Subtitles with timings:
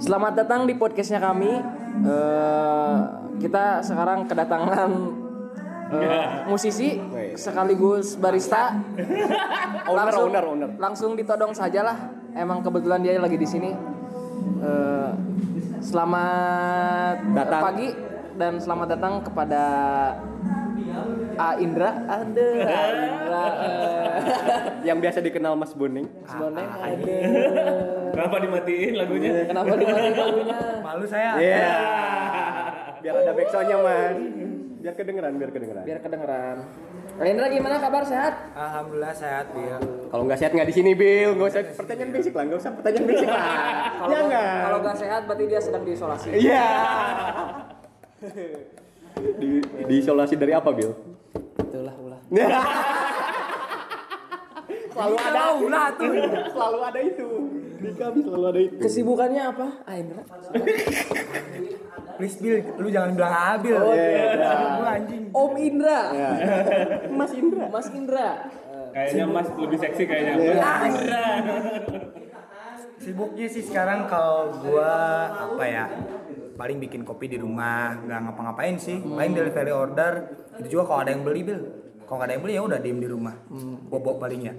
[0.00, 1.52] Selamat datang di podcastnya kami.
[2.02, 2.96] Eh,
[3.38, 4.90] kita sekarang kedatangan
[5.92, 6.96] eh, musisi
[7.36, 8.74] sekaligus barista.
[9.90, 10.70] Owner, langsung, owner, owner.
[10.80, 12.16] Langsung ditodong sajalah.
[12.32, 13.70] Emang kebetulan dia lagi di sini.
[14.60, 15.10] Eh,
[15.84, 17.62] selamat Datang.
[17.62, 17.88] pagi
[18.40, 19.62] dan selamat datang kepada
[21.40, 21.90] A Indra.
[22.04, 23.44] Ada A Indra.
[24.88, 26.06] Yang biasa dikenal Mas Boning.
[26.28, 27.16] Sebenarnya ada.
[28.12, 29.30] Kenapa dimatiin lagunya?
[29.48, 30.58] Kenapa dimatiin lagunya?
[30.84, 31.30] Malu saya.
[31.40, 31.72] Iya.
[33.00, 34.16] Biar ada backsoundnya Mas.
[34.80, 35.84] Biar kedengeran, biar kedengeran.
[35.84, 36.56] Biar kedengeran.
[37.20, 38.32] A Indra gimana kabar sehat?
[38.56, 39.76] Alhamdulillah sehat dia.
[40.08, 41.36] Kalau nggak sehat nggak di sini, Bill.
[41.36, 43.44] Nggak usah pertanyaan basic lah, nggak usah pertanyaan basic lah.
[44.00, 44.56] Kalau Jangan.
[44.64, 46.28] kalau gak sehat berarti dia sedang diisolasi.
[46.32, 46.68] Iya.
[49.38, 49.50] di,
[49.86, 50.92] diisolasi dari apa, Bill?
[51.60, 52.20] Itulah ulah.
[54.90, 56.12] selalu ada ulah tuh.
[56.52, 57.28] selalu ada itu.
[57.80, 58.76] Di kami selalu ada itu.
[58.84, 59.66] Kesibukannya apa?
[59.88, 60.22] A Indra.
[62.20, 63.80] Please Bill, lu jangan bilang Abil.
[63.80, 64.52] Oh, iya, iya.
[64.84, 65.32] Anjing.
[65.32, 66.00] Om Indra.
[66.12, 66.30] Ya.
[67.08, 67.64] Mas Indra.
[67.72, 68.28] Mas Indra.
[68.90, 70.34] Kayaknya Mas lebih seksi kayaknya.
[70.36, 70.72] Iya.
[73.00, 74.92] Sibuknya sih sekarang kalau gua
[75.32, 75.86] apa ya?
[76.60, 79.00] Paling bikin kopi di rumah, nggak ngapa-ngapain sih.
[79.00, 80.12] Paling delivery order.
[80.60, 81.56] Itu juga kalau ada yang beli, Bill.
[82.04, 83.32] Kalau nggak ada yang beli ya udah diem di rumah.
[83.88, 84.52] Bobok palingnya.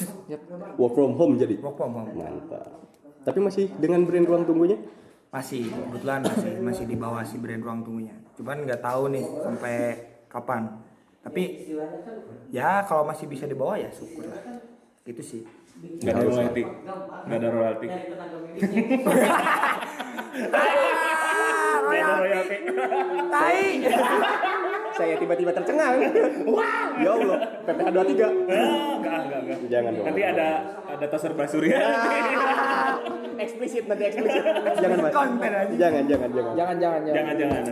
[0.80, 1.60] Work from home jadi.
[1.60, 2.16] Work from home.
[2.16, 2.80] Mantap.
[3.28, 4.80] Tapi masih dengan brand ruang tunggunya?
[5.28, 8.16] Masih, kebetulan masih masih di bawah si brand ruang tunggunya.
[8.40, 9.76] Cuman nggak tahu nih sampai
[10.32, 10.80] kapan.
[11.20, 11.76] Tapi
[12.48, 14.64] ya kalau masih bisa di bawah ya syukur lah.
[15.04, 15.44] Itu sih.
[16.00, 16.62] Gak ada royalti.
[17.28, 17.88] Gak ada royalti.
[22.16, 22.56] Royalti.
[23.34, 23.62] Tai.
[24.98, 25.94] Saya tiba-tiba tercengang.
[26.50, 27.38] Wah, ya Allah.
[27.62, 27.94] PPH 23.
[27.94, 29.58] Enggak, enggak, enggak.
[29.70, 30.06] Jangan dong.
[30.10, 30.48] Nanti ada
[30.90, 31.78] ada taser basurya.
[33.44, 34.42] eksplisit nanti eksplisit.
[34.82, 35.12] jangan mas.
[35.14, 35.74] Konten aja.
[35.78, 36.52] Jangan jangan jangan.
[36.58, 37.14] Jangan jangan jangan.
[37.14, 37.62] Jangan, jangan.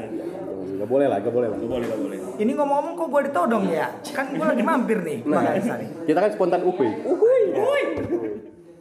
[0.76, 1.58] Gak boleh lah, gak boleh lah.
[1.58, 2.18] Gak boleh, gak boleh.
[2.36, 3.86] Ini ngomong-ngomong kok gue ditodong ya?
[4.12, 5.18] Kan gue lagi mampir nih.
[5.24, 5.88] Nah, nih.
[6.04, 6.90] kita kan spontan uhuy.
[7.02, 7.42] Uhuy.
[7.56, 7.82] Uhuy.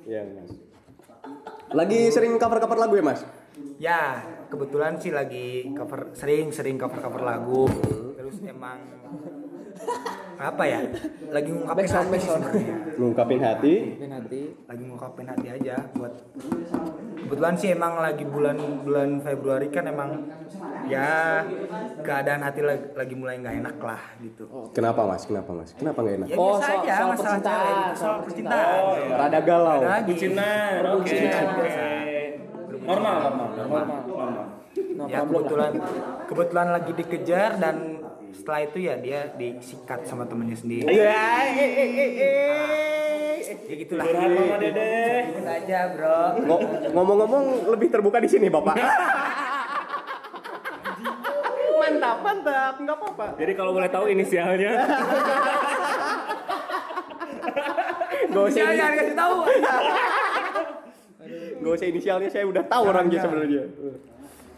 [0.05, 0.51] Iya mas.
[1.73, 3.25] Lagi sering cover-cover lagu ya mas?
[3.81, 7.65] Ya, kebetulan sih lagi cover sering-sering cover-cover lagu.
[8.15, 8.79] Terus emang
[10.35, 10.79] apa ya?
[11.29, 12.75] Lagi ngungkapin Backsound, hati sebenarnya.
[12.95, 13.73] Ngungkapin hati.
[13.89, 14.41] Mungkin nanti.
[14.65, 16.13] Lagi ngungkapin hati aja buat
[17.17, 20.29] kebetulan sih emang lagi bulan bulan Februari kan emang
[20.85, 21.41] ya
[21.99, 24.45] keadaan hati lagi, lagi mulai nggak enak lah gitu.
[24.71, 25.23] Kenapa mas?
[25.23, 25.69] Kenapa mas?
[25.73, 26.27] Kenapa nggak enak?
[26.29, 28.59] Ya Oh, soal- aja soal masalah percintaan, cewek, soal soal percintaan.
[28.59, 28.79] percintaan.
[28.79, 29.15] Oh, iya.
[29.17, 29.79] Rada galau.
[29.81, 30.07] Ada lagi.
[30.07, 30.85] Bucinan, oke.
[30.85, 31.45] Perbucinan.
[32.85, 33.83] Normal, normal, normal.
[34.05, 34.45] normal.
[34.75, 35.87] No ya kebetulan lah.
[36.27, 37.75] kebetulan lagi dikejar dan
[38.31, 40.87] setelah itu ya dia disikat sama temennya sendiri.
[40.87, 41.15] Iya.
[41.47, 43.39] eh, eh, eh, eh.
[43.65, 44.03] Ya gitulah.
[44.03, 44.91] Curhat dede.
[45.31, 46.19] Gitu aja, Bro.
[46.43, 48.75] Ngo- Ngomong-ngomong lebih terbuka di sini bapak.
[51.75, 53.25] mantap, mantap, nggak apa-apa.
[53.37, 54.71] Jadi kalau boleh tahu inisialnya.
[58.25, 59.37] Gak usah, jangan kasih tahu.
[61.65, 63.63] Gak usah inisialnya, saya udah tahu orangnya sebenarnya.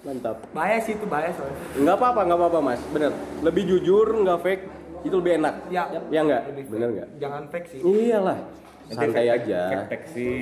[0.04, 0.44] Mantap.
[0.52, 1.56] Bahaya sih itu bahaya soalnya.
[1.80, 2.82] Nggak apa-apa, nggak apa-apa mas.
[2.92, 3.12] Bener.
[3.40, 4.64] Lebih jujur, nggak fake,
[5.08, 5.56] itu lebih enak.
[5.72, 5.84] Ya.
[6.12, 6.42] Ya nggak?
[6.52, 6.74] Lebih fake.
[6.76, 7.08] Bener nggak?
[7.24, 7.80] Jangan fake sih.
[7.80, 8.40] Iyalah.
[8.88, 9.62] Santai aja.
[9.92, 10.40] Tek sih.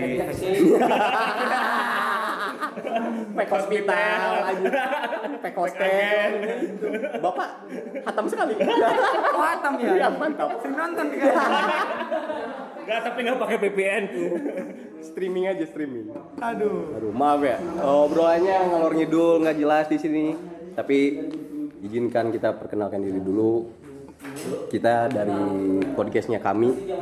[3.35, 4.69] Pek hospital aja.
[5.41, 6.31] Pek hostel.
[7.25, 7.49] Bapak
[8.05, 8.53] hatam sekali.
[9.33, 9.91] Oh, hatam ya.
[9.97, 10.49] Iya, mantap.
[10.61, 11.33] Sering nonton kan?
[12.85, 14.03] Enggak, tapi enggak pakai VPN.
[15.09, 16.13] streaming aja streaming.
[16.37, 16.93] Aduh.
[16.97, 17.57] Aduh, maaf ya.
[17.81, 20.25] Obrolannya ngalor ngidul nggak jelas di sini.
[20.77, 20.97] Tapi
[21.81, 23.69] izinkan kita perkenalkan diri dulu.
[24.69, 26.93] Kita dari podcastnya kami.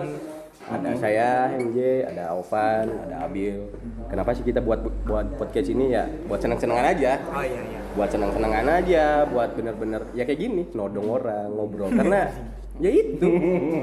[0.64, 1.30] Ada saya
[1.60, 3.68] MJ, ada Ovan, ada Abil.
[4.08, 6.08] Kenapa sih kita buat buat podcast ini ya?
[6.24, 7.20] Buat senang-senangan aja.
[7.36, 7.80] Oh iya iya.
[8.00, 11.92] Buat senang-senangan aja, buat bener-bener ya kayak gini, nodong orang, ngobrol.
[11.92, 12.32] Karena
[12.76, 13.28] ya itu.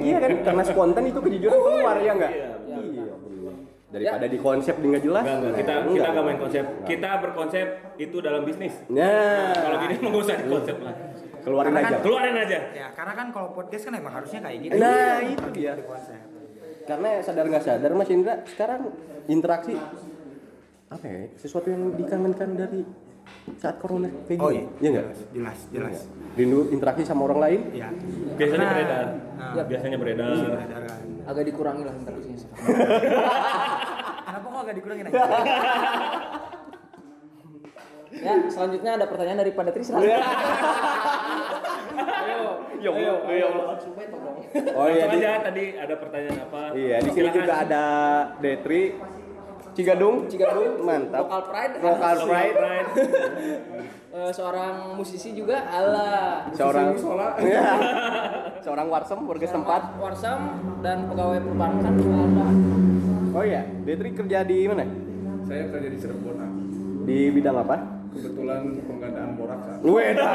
[0.01, 0.31] iya kan?
[0.43, 2.33] Karena spontan itu kejujuran keluar ya enggak?
[2.33, 2.51] Iya,
[3.17, 3.55] bener.
[3.91, 5.25] Daripada di konsep di nggak jelas.
[5.25, 5.55] Enggak, enggak.
[5.57, 6.65] Kita Nah, kita enggak main konsep.
[6.85, 7.67] Kita berkonsep
[7.97, 8.75] itu dalam bisnis.
[8.89, 10.95] Nah, Kalau gini enggak usah di konsep lah.
[11.41, 11.91] keluarin Karena aja.
[11.91, 12.59] kan- Keluarin aja.
[12.71, 14.73] Ya, karena kan kalau podcast kan emang harusnya kayak gitu.
[14.77, 15.73] Nah, itu dia.
[16.83, 18.91] Karena sadar nggak sadar Mas Indra sekarang
[19.27, 19.73] interaksi
[20.87, 21.31] apa ya?
[21.35, 22.83] Sesuatu yang dikangenkan dari
[23.59, 24.41] saat corona kayak gini.
[24.41, 24.65] Oh iya.
[24.79, 25.07] Iya nggak?
[25.35, 25.97] Jelas, jelas.
[26.39, 27.61] Rindu interaksi sama orang lain?
[27.75, 27.89] Iya.
[28.39, 29.07] Biasanya Karena- beredar.
[29.41, 30.29] Nah, Biasanya beredar.
[30.31, 31.01] beredar kan.
[31.27, 32.39] Agak dikurangi lah interaksinya.
[34.31, 35.19] Kenapa kok agak dikurangin aja?
[38.11, 40.03] Ya, selanjutnya ada pertanyaan dari Pada Tri silakan.
[40.03, 40.23] Ayo,
[42.81, 43.49] Ya Allah, ayo, ya ayo.
[44.75, 46.61] Oh iya, di, aja tadi ada pertanyaan apa?
[46.75, 47.85] iya di sini juga ada
[48.43, 48.99] Detri.
[49.81, 50.29] Ci, Cigadung.
[50.29, 50.85] Cigadung.
[50.85, 51.25] Mantap.
[51.25, 51.73] Local pride.
[51.81, 52.57] Local pride.
[54.11, 56.99] Eh, seorang musisi juga ala Seorang
[57.39, 57.63] Iya.
[58.67, 60.03] Seorang warsem warga setempat.
[60.03, 60.39] Warsam
[60.83, 62.47] dan pegawai perbankan ada.
[63.31, 64.83] Oh iya, Detri kerja di mana?
[65.47, 66.37] Saya kerja di Cirebon.
[67.07, 67.77] Di bidang apa?
[68.11, 69.61] Kebetulan penggandaan borak.
[69.79, 70.31] Weda.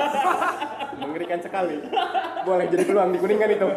[1.03, 1.75] Mengerikan sekali.
[2.48, 3.68] Boleh jadi peluang di kuningan itu.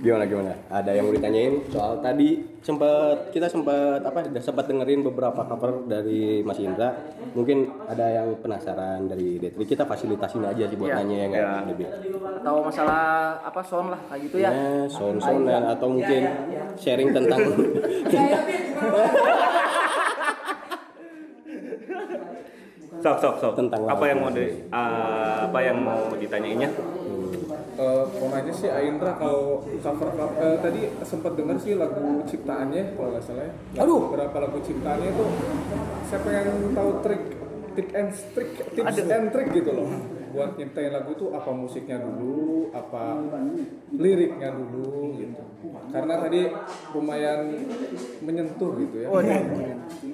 [0.00, 0.56] Gimana gimana?
[0.72, 5.84] Ada yang mau ditanyain soal tadi sempat kita sempat apa udah sempat dengerin beberapa cover
[5.84, 6.96] dari Mas Indra.
[7.36, 9.60] Mungkin ada yang penasaran dari Detri.
[9.62, 10.96] Kita fasilitasin aja sih buat Iya.
[11.04, 11.86] nanya ya nggak lebih.
[12.40, 13.02] Atau masalah
[13.44, 14.48] apa sound lah kayak gitu ya.
[14.48, 16.22] Ya, sound-sound dan atau mungkin
[16.80, 17.40] sharing tentang
[23.00, 23.52] Sok sok sok.
[23.56, 24.10] Tentang apa lagu.
[24.12, 26.68] yang mau di ah, apa yang mau ditanyainnya?
[27.80, 32.92] Eh, mau nanya sih Aindra kalau cover cover eh, tadi sempat dengar sih lagu ciptaannya
[32.92, 33.52] kalau nggak salah ya.
[33.80, 35.24] Aduh, berapa lagu ciptaannya itu
[36.12, 37.22] saya pengen tahu trik
[37.72, 39.88] tip and trick tips and trick gitu loh.
[40.30, 43.16] Buat nyiptain lagu itu apa musiknya dulu, apa
[43.96, 45.40] liriknya dulu gitu.
[45.88, 46.52] Karena tadi
[46.92, 47.64] lumayan
[48.20, 49.08] menyentuh gitu ya.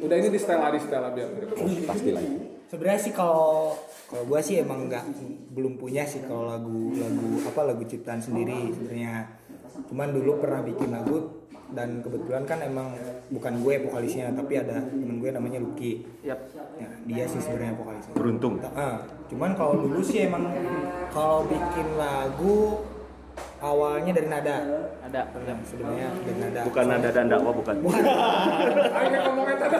[0.06, 1.54] Udah ini di style di style biar gitu.
[1.82, 2.36] pasti lagi.
[2.66, 5.04] sebenarnya sih kalau kalau gua sih emang nggak
[5.50, 9.26] belum punya sih kalau lagu lagu apa lagu ciptaan sendiri sebenarnya
[9.90, 12.94] cuman dulu pernah bikin lagu dan kebetulan kan emang
[13.26, 16.38] bukan gue vokalisnya tapi ada temen gue namanya Lucky Yap.
[16.78, 18.62] ya, dia sih sebenarnya vokalisnya Beruntung.
[18.78, 20.46] Ah, cuman kalau dulu sih emang
[21.10, 22.86] kalau bikin lagu
[23.58, 24.56] awalnya dari nada
[25.10, 25.22] Ada.
[25.26, 27.74] Nah, sebenarnya dari nada Bukan nada dan dakwah bukan.
[28.94, 29.78] Ayo ngomongin tadi.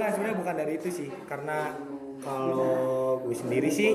[0.00, 1.08] Bukan sebenarnya bukan dari itu sih.
[1.28, 1.76] Karena
[2.24, 3.92] kalau gue sendiri sih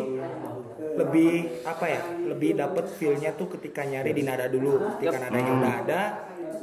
[0.96, 5.02] lebih apa ya lebih dapet feelnya tuh ketika nyari di nada dulu.
[5.02, 6.02] Ketika nadanya udah ada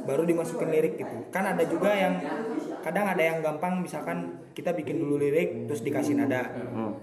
[0.07, 1.27] baru dimasukin lirik gitu.
[1.27, 2.23] Kan ada juga yang
[2.79, 6.47] kadang ada yang gampang misalkan kita bikin dulu lirik terus dikasih nada.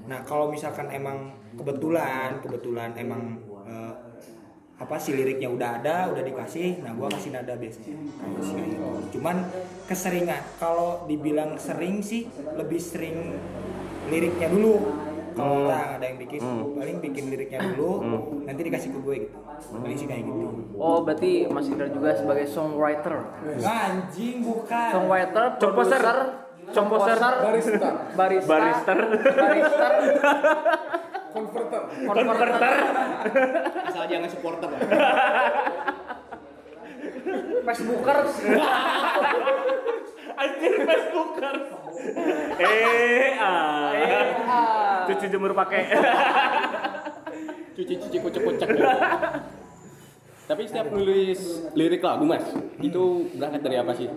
[0.09, 3.37] Nah kalau misalkan emang kebetulan kebetulan emang
[3.69, 3.93] eh,
[4.81, 8.01] apa sih liriknya udah ada udah dikasih nah gua kasih nada biasanya.
[8.01, 9.21] Gitu.
[9.21, 9.37] cuman
[9.85, 13.37] keseringan kalau dibilang sering sih lebih sering
[14.09, 14.77] liriknya dulu.
[15.31, 16.43] Kalau orang ada yang bikin
[16.75, 18.03] paling bikin liriknya dulu
[18.45, 19.37] nanti dikasih ke gue gitu.
[19.71, 20.47] Paling sih kayak gitu.
[20.75, 23.15] Oh, berarti Mas Indra juga sebagai songwriter.
[23.63, 24.91] anjing bukan.
[24.91, 26.03] Songwriter, Composer.
[26.71, 27.91] composer, Barista.
[28.15, 28.99] barista, barister,
[31.31, 31.83] Converter.
[32.07, 32.75] converter,
[33.87, 34.81] Asal jangan supporter lah.
[37.71, 38.33] Facebookers.
[40.41, 41.55] Anjir Facebooker.
[42.61, 45.05] Eh, ah.
[45.07, 45.83] Cuci jemur pakai.
[47.77, 48.69] Cuci-cuci kocak-kocak.
[50.51, 52.43] Tapi setiap nulis lirik lagu mas,
[52.83, 54.11] itu berangkat dari apa sih?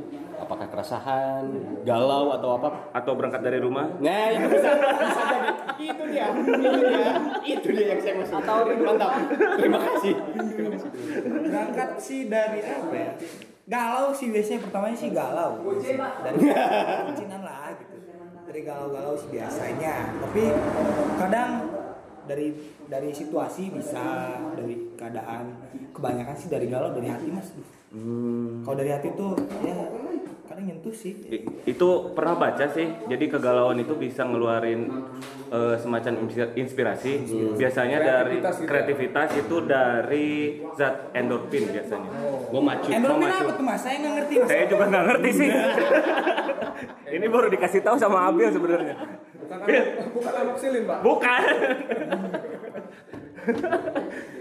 [0.43, 1.43] Apakah keresahan,
[1.87, 2.91] galau atau apa?
[2.91, 3.87] Atau berangkat dari rumah?
[4.03, 5.49] Nah itu bisa, bisa jadi.
[5.73, 7.09] Itu dia, itu dia,
[7.47, 8.35] itu dia yang saya maksud.
[8.43, 9.11] Atau mantap.
[9.57, 10.13] Terima kasih.
[10.51, 10.89] Terima kasih.
[11.53, 13.11] berangkat sih dari apa ya
[13.63, 16.49] galau sih biasanya pertamanya sih galau dari
[17.07, 17.95] bucinan lah gitu
[18.43, 20.43] dari galau-galau sih biasanya tapi
[21.15, 21.51] kadang
[22.27, 22.51] dari
[22.91, 25.55] dari situasi bisa dari keadaan
[25.95, 27.55] kebanyakan sih dari galau dari hati mas
[28.67, 29.75] kalau dari hati tuh ya
[30.43, 31.13] kadang nyentuh sih.
[31.27, 32.87] I- itu pernah baca sih.
[33.03, 34.91] Jadi kegalauan itu bisa ngeluarin
[35.47, 37.11] eh, semacam inspi- inspirasi.
[37.53, 38.67] Biasanya dari Kreativitas gitu ya?
[38.67, 40.27] kreativitas itu dari
[40.73, 42.09] zat endorfin biasanya.
[42.47, 42.87] Gue macu.
[42.89, 43.79] endorfin apa tuh mas?
[43.79, 44.47] Saya nggak ngerti mas.
[44.47, 45.49] Saya juga nggak ngerti sih.
[47.15, 48.95] Ini baru dikasih tahu sama Abil sebenarnya.
[49.37, 50.97] Bukan anak, bukan amoxilin, Pak.
[51.01, 51.41] bukan.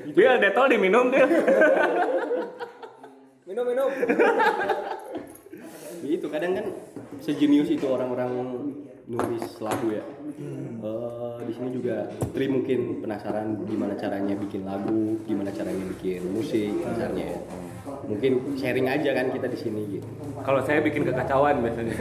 [0.08, 1.26] Bil detol diminum Bil
[3.44, 3.88] Minum, minum.
[6.32, 6.66] Kadang kan
[7.20, 8.32] sejenius itu orang-orang
[9.04, 10.00] nulis lagu ya.
[10.80, 16.72] Eh, di sini juga Tri mungkin penasaran gimana caranya bikin lagu, gimana caranya bikin musik
[16.72, 17.40] misalnya ya.
[18.08, 20.08] Mungkin sharing aja kan kita di sini gitu.
[20.40, 21.94] kalau saya bikin kekacauan biasanya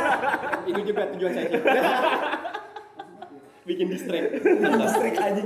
[0.70, 1.48] Itu juga tujuan saya.
[3.62, 4.42] bikin distract.
[4.58, 5.42] distrek aja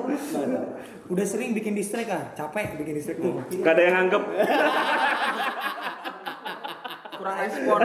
[1.07, 4.23] udah sering bikin distrek ah capek bikin distrek tuh gak ada yang anggap
[7.27, 7.81] Kurang respon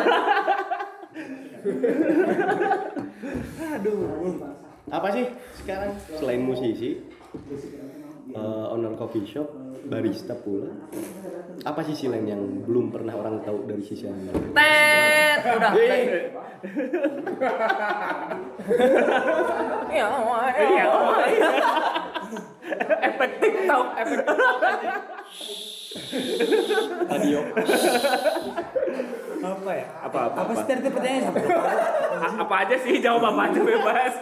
[3.74, 3.98] aduh
[4.94, 5.26] Apa sih
[5.58, 7.02] sekarang selain musisi,
[8.38, 9.50] eh, owner coffee shop,
[9.88, 10.68] barista pula.
[11.64, 14.36] Apa sisi lain yang belum pernah orang tahu dari sisi Anda?
[14.52, 15.72] Tet, udah.
[15.74, 16.06] Hei,
[19.90, 20.06] Iya,
[20.60, 20.86] Iya,
[21.32, 21.66] iya.
[23.10, 24.22] efek TikTok Efek
[25.92, 27.40] Radio.
[29.42, 29.88] apa ya?
[30.06, 30.52] Apa, apa, apa apa?
[30.56, 31.34] sih tadi pertanyaan
[32.38, 34.14] apa aja sih jawab apa aja bebas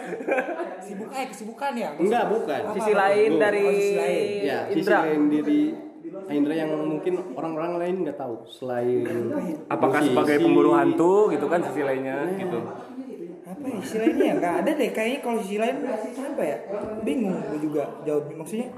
[0.80, 1.92] sibuk eh kesibukan ya?
[1.94, 2.60] Enggak, bukan.
[2.66, 2.74] Apa?
[2.74, 4.26] Sisi lain Oh, dari sisi lain.
[4.42, 5.62] Ya, sisi lain diri
[6.30, 9.06] Indra yang mungkin orang-orang lain nggak tahu selain
[9.70, 10.10] apakah musisi.
[10.10, 12.58] sebagai pemburu hantu gitu kan sisi lainnya gitu?
[13.46, 14.24] Apa ya sisi lainnya?
[14.24, 16.56] Ya nggak ada deh kayaknya kalau sisi lain apa ya?
[17.06, 18.74] Bingung gue juga jawab maksudnya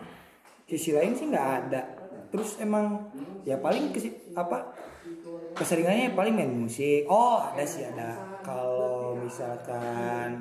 [0.68, 2.01] sisi lain sih nggak ada
[2.32, 3.12] terus emang
[3.44, 4.72] ya paling kesi, apa
[5.52, 7.04] keseringannya paling main musik.
[7.06, 8.16] Oh ada sih ada.
[8.40, 10.40] Kalau misalkan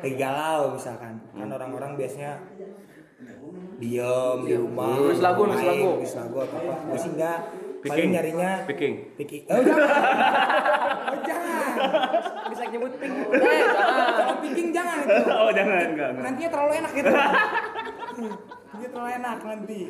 [0.00, 2.38] lagi galau misalkan kan orang-orang biasanya
[3.76, 5.88] diem di rumah Nulis lagu, nulis lagu.
[6.00, 6.74] nulis lagu atau apa.
[6.94, 7.38] Gue sih nggak
[7.86, 8.94] paling nyarinya Picking.
[9.18, 9.42] picking.
[9.50, 9.90] Oh jangan
[11.12, 11.74] oh, jangan.
[12.54, 13.14] Bisa nyebut pink.
[13.14, 14.10] Eh, jangan.
[14.16, 15.14] kalau picking jangan itu.
[15.28, 16.24] Oh jangan enggak enggak.
[16.24, 17.10] Nantinya terlalu enak gitu
[18.76, 19.80] nantinya terlalu enak nanti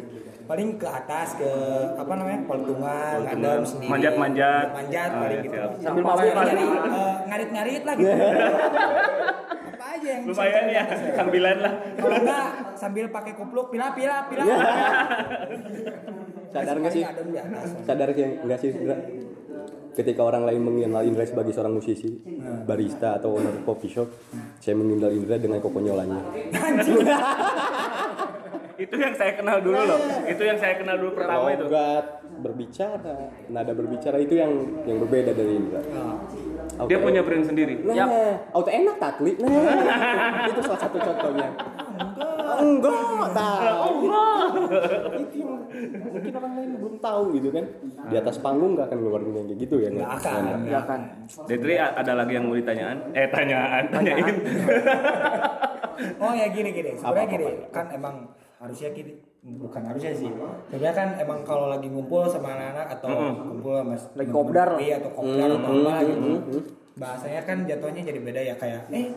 [0.47, 1.50] paling ke atas ke
[1.99, 4.66] apa namanya peltungan ngadem sendiri Manjat-manjat.
[4.71, 5.59] manjat Oh, paling iya, gitu.
[5.83, 6.55] Sambil mabuk kali.
[6.55, 8.14] eh, ngarit-ngarit lah gitu
[9.66, 14.45] apa aja yang lumayan ya sambilan lah kalau enggak sambil pakai kupluk pila pila pila
[16.47, 17.02] Sadar nggak sih?
[17.85, 18.71] Sadar sih nggak sih?
[19.93, 22.16] Ketika orang lain mengenal Indra sebagai seorang musisi,
[22.64, 24.09] barista atau owner coffee shop,
[24.57, 26.16] saya mengenal Indra dengan kokonyolannya.
[28.76, 29.99] itu yang saya kenal dulu loh.
[30.25, 31.64] Itu yang saya kenal dulu pertama itu.
[31.64, 32.06] Logat,
[32.40, 33.16] berbicara,
[33.49, 34.52] nada berbicara itu yang
[34.85, 35.80] yang berbeda dari Indra.
[36.76, 37.80] Auto dia punya brand sendiri?
[37.80, 38.04] Nah,
[38.52, 39.33] auto enak takli.
[39.40, 41.49] Nah, itu, itu salah satu contohnya.
[42.56, 43.97] Enggak, tahu.
[45.16, 45.40] itu
[46.09, 47.64] mungkin orang lain belum tahu gitu kan.
[48.09, 49.88] Di atas panggung nggak akan ngeluarin yang kayak gitu ya.
[49.88, 51.00] nggak akan Ya kan.
[51.49, 52.97] Detri a- ada lagi yang mau ditanyaan?
[53.12, 53.83] Eh tanyaan.
[53.88, 54.37] Tanyain.
[56.21, 58.14] Oh ya gini gini, sebenarnya Apa, gini apa, kan emang
[58.57, 60.33] harusnya gini, bukan harusnya sih.
[60.73, 63.09] Sebenarnya kan emang kalau lagi ngumpul sama anak-anak atau
[63.53, 64.81] kumpul sama Lagi kopdar lah.
[64.97, 66.31] Atau kopdar atau apa gitu.
[66.97, 69.13] Bahasanya kan jatuhnya jadi beda ya kayak eh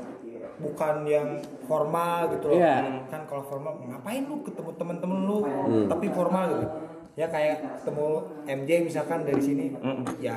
[0.60, 2.60] bukan yang formal gitu loh.
[2.60, 3.08] Iya.
[3.08, 5.40] Kan kalau formal ngapain lu ketemu temen-temen lu
[5.88, 6.68] tapi formal gitu.
[7.16, 8.08] Ya kayak ketemu
[8.48, 9.72] MJ misalkan dari sini
[10.20, 10.36] ya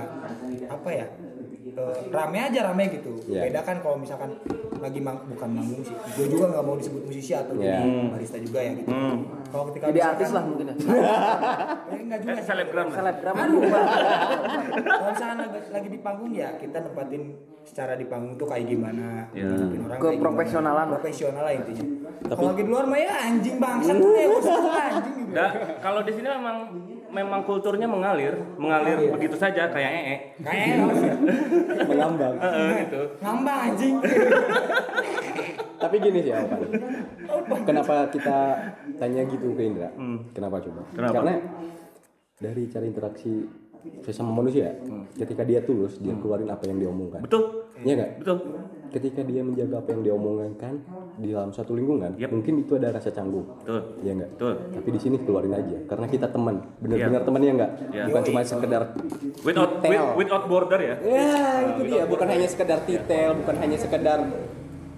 [0.71, 1.07] apa ya?
[1.73, 3.13] Eh, rame aja rame gitu.
[3.27, 3.41] Iya.
[3.45, 4.31] Beda kan kalau misalkan
[4.77, 5.95] lagi mang bukan manggung sih.
[6.13, 7.81] Gue juga nggak mau disebut musisi atau Iya.
[7.81, 8.91] jadi barista juga ya gitu.
[9.49, 10.75] Kalau ketika Jadi artis lah mungkin ya.
[11.95, 12.45] Enggak juga Eh, sih.
[12.45, 12.87] selebgram.
[12.89, 13.35] Selebgram.
[13.35, 13.61] Aduh.
[13.63, 17.23] Kalau misalkan lagi, lagi di panggung ya kita nempatin
[17.63, 19.29] secara di panggung tuh kayak gimana.
[19.31, 20.83] Ngadepin orang kayak Keprofesionalan.
[20.83, 20.95] gimana.
[20.95, 21.85] Profesional lah intinya.
[22.23, 25.33] Kalau lagi di luar mah ya anjing bangsat tuh ya anjing gitu.
[25.33, 25.47] Da,
[25.79, 26.57] kalau di sini memang
[27.13, 30.77] memang kulturnya mengalir mengalir begitu saja kayak ee Kayak
[31.87, 32.35] Mengambang.
[32.41, 33.95] Heeh, gitu ngambang anjing.
[35.77, 36.61] Tapi gini sih Alvan.
[37.69, 38.39] Kenapa kita
[38.97, 39.91] tanya gitu ke Indra?
[40.33, 40.81] Kenapa coba?
[40.97, 41.15] Kenapa?
[41.21, 41.35] Karena
[42.41, 43.45] dari cara interaksi
[44.01, 44.73] sesama manusia,
[45.19, 47.21] ketika dia tulus, dia keluarin apa yang diomongkan.
[47.23, 48.11] betul Iya nggak?
[48.23, 48.37] betul
[48.93, 50.75] Ketika dia menjaga apa yang diomongkan
[51.17, 52.29] di dalam satu lingkungan, Yap.
[52.29, 53.49] mungkin itu ada rasa canggung.
[53.57, 54.31] betul Iya nggak?
[54.37, 57.71] betul Tapi di sini keluarin aja, karena kita teman, benar-benar teman ya nggak?
[57.89, 58.05] Iya.
[58.07, 58.83] Bukan cuma sekedar
[59.41, 61.33] without with- without border ya Ya
[61.67, 64.19] itu dia, bukan hanya sekedar titel, bukan hanya sekedar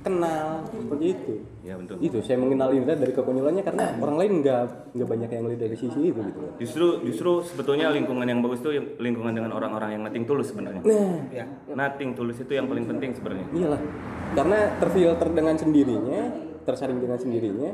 [0.04, 1.32] kenal seperti itu.
[1.60, 5.44] ya betul Itu saya mengenal Indra dari kekonyolannya karena orang lain nggak nggak banyak yang
[5.48, 6.40] lihat dari sisi itu gitu.
[6.60, 10.84] justru justru sebetulnya lingkungan yang bagus itu yang- lingkungan dengan orang-orang yang nating tulus sebenarnya
[10.84, 11.44] Nah, Ya.
[11.66, 13.80] nating tulus itu yang paling penting sebenarnya iyalah.
[14.34, 16.20] Karena terfilter dengan sendirinya,
[16.60, 17.70] tersaring dengan sendirinya.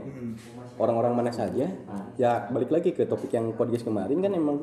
[0.77, 1.67] Orang-orang mana saja,
[2.15, 4.57] ya balik lagi ke topik yang podcast kemarin kan emang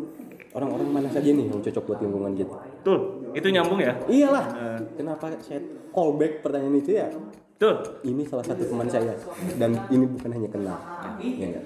[0.52, 2.58] orang-orang mana saja nih yang cocok buat lingkungan kita.
[2.80, 3.00] betul
[3.32, 4.46] itu nyambung ya Iyalah.
[4.94, 7.10] Kenapa saya callback pertanyaan itu ya?
[7.58, 7.76] Betul.
[8.06, 9.18] Ini salah satu teman saya.
[9.58, 10.78] Dan ini bukan hanya kenal.
[11.18, 11.66] Ya enggak?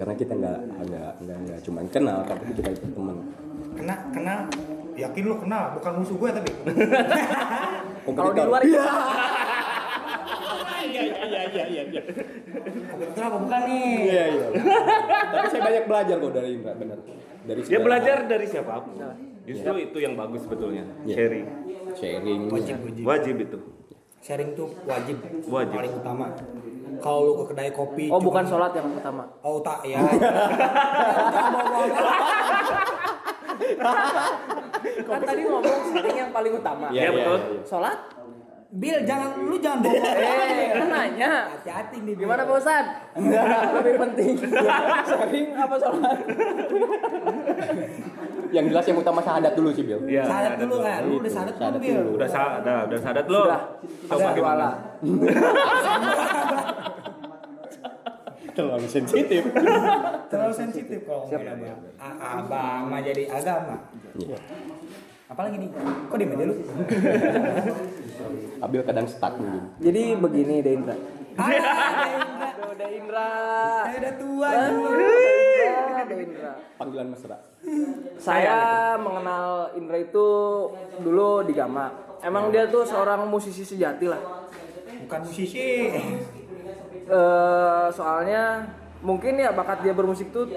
[0.00, 3.16] Karena kita nggak nggak nggak nggak cuma kenal tapi kita itu teman.
[3.76, 4.38] Kena kenal.
[4.96, 5.76] Yakin lu kenal?
[5.76, 6.50] Bukan musuh gue tapi.
[8.16, 8.80] Kalau di luar itu.
[12.96, 13.84] Kompetitor apa bukan nih?
[14.08, 14.46] iya iya.
[15.36, 16.98] Tapi saya banyak belajar kok dari Indra benar.
[17.46, 18.96] Dari dia belajar dari siapa pun
[19.46, 20.84] justru itu yang bagus sebetulnya.
[21.04, 21.14] Iya.
[21.14, 21.46] sharing.
[21.92, 23.04] Sharing Wajib wajib.
[23.04, 23.58] wajib itu
[24.26, 25.22] Sharing tuh wajib.
[25.46, 25.78] Wajib.
[25.78, 26.26] Paling utama.
[26.98, 29.22] Kalau lu ke kedai kopi Oh, bukan sholat yang pertama.
[29.46, 30.02] Oh tak ya.
[35.06, 36.90] Kan tadi ngomong sharing yang paling utama.
[36.90, 37.62] Iya, betul.
[37.62, 37.98] Sholat?
[38.66, 39.94] Bil jangan lu jangan bawa.
[40.18, 41.46] Eh, nanya.
[41.48, 42.14] Hati-hati nih.
[42.18, 42.84] Gimana Pak Ustad?
[43.78, 44.34] Lebih penting.
[45.06, 46.18] sharing apa sholat?
[48.46, 51.00] yang jelas yang utama syahadat dulu sih Bil Iya, Sadat ada dulu kan.
[51.02, 51.94] Lu udah sadat belum Sadat Bil?
[51.98, 52.10] dulu.
[52.14, 52.28] udah
[52.86, 53.60] udah sadar belum Sudah.
[54.06, 54.68] coba Sudah gimana
[58.56, 59.42] terlalu sensitif
[60.26, 61.28] terlalu sensitif kalau
[62.00, 62.82] abang.
[62.88, 63.76] Mah jadi agama.
[65.36, 65.70] Apalagi nih?
[66.08, 66.56] Kok diem aja lu?
[68.64, 69.68] Abil kadang stuck mungkin.
[69.84, 70.96] Jadi begini Deindra.
[71.36, 71.52] Ah,
[72.72, 73.28] Deindra.
[73.84, 74.48] Saya udah tua
[76.08, 76.52] Deindra.
[76.80, 77.36] Panggilan mesra.
[78.16, 78.56] Saya
[78.96, 80.28] mengenal Indra itu
[81.04, 82.16] dulu di Gama.
[82.24, 84.48] Emang dia tuh seorang musisi sejati lah.
[85.04, 85.92] Bukan musisi.
[87.12, 88.72] Eh, soalnya
[89.04, 90.48] mungkin ya bakat dia bermusik tuh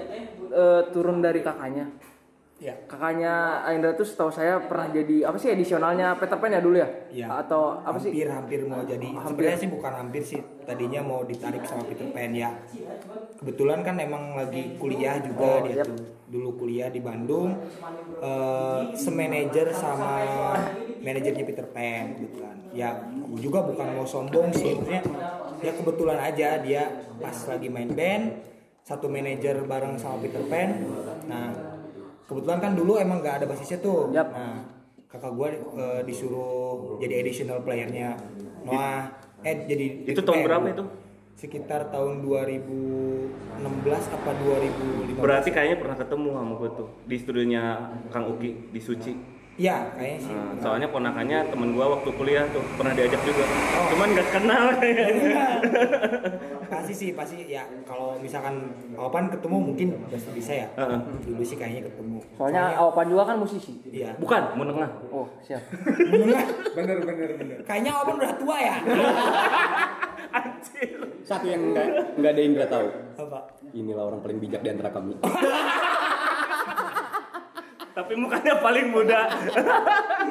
[0.48, 1.92] eh, turun dari kakaknya.
[2.60, 2.76] Ya.
[2.84, 6.88] Kakaknya Indra tuh setahu saya pernah jadi apa sih edisionalnya Peter Pan ya dulu ya?
[7.08, 7.40] Iya.
[7.40, 8.12] Atau apa sih?
[8.12, 12.36] hampir hampir mau jadi sebenarnya sih bukan hampir sih tadinya mau ditarik sama Peter Pan
[12.36, 12.52] ya
[13.40, 15.88] kebetulan kan emang lagi kuliah juga Oh, dia yap.
[15.88, 15.96] tuh
[16.28, 17.56] dulu kuliah di Bandung
[18.20, 20.20] eh semanajer sama
[21.00, 23.08] manajernya Peter Pan kebetulan ya
[23.40, 25.00] juga bukan mau sombong sih maksudnya
[25.64, 26.82] ya kebetulan aja dia
[27.16, 28.36] pas lagi main band
[28.84, 30.68] satu manajer bareng sama Peter Pan
[31.24, 31.69] nah
[32.30, 34.30] kebetulan kan dulu emang nggak ada basisnya tuh Yap.
[34.30, 34.62] nah
[35.10, 35.48] kakak gue
[36.06, 38.14] disuruh jadi additional playernya
[38.62, 39.10] Noah
[39.42, 40.84] eh jadi Itu tahun eh, berapa itu?
[41.34, 47.64] sekitar tahun 2016 apa 2015 Berarti kayaknya pernah ketemu sama gue tuh di studionya
[48.12, 49.39] Kang Uki di Suci.
[49.60, 53.44] Ya kayaknya sih Nah, soalnya ponakannya temen gua waktu kuliah tuh pernah diajak juga.
[53.92, 55.12] Cuman nggak kenal kayaknya.
[56.72, 61.00] pasti sih pasti ya kalau misalkan Opan ketemu mungkin pasti bisa ya Heeh.
[61.26, 63.74] dulu sih kayaknya ketemu Soalnya Awapan juga kan musisi.
[63.84, 64.90] iya Bukan, menengah.
[65.10, 65.60] Oh, siap.
[66.78, 68.76] bener bener bener kayaknya Opan udah tua ya
[71.20, 71.86] Satu yang enggak
[72.16, 72.86] enggak ada Indra tahu.
[73.18, 73.38] apa
[73.70, 75.14] Inilah orang paling bijak di antara kami.
[78.00, 79.28] Tapi mukanya paling muda.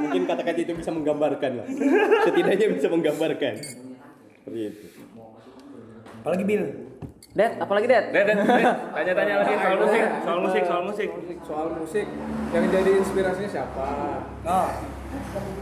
[0.02, 1.68] Mungkin kata-kata itu bisa menggambarkan lah.
[2.26, 3.54] Setidaknya bisa menggambarkan.
[4.42, 4.86] Seperti itu.
[6.20, 6.64] apalagi Bill
[7.32, 8.12] Dad, apalagi Dad?
[8.12, 8.36] Deh, deh.
[8.98, 11.10] Tanya-tanya lagi soal musik, soal musik, soal musik.
[11.46, 12.08] soal musik
[12.50, 13.88] yang jadi inspirasinya siapa
[14.50, 14.70] oh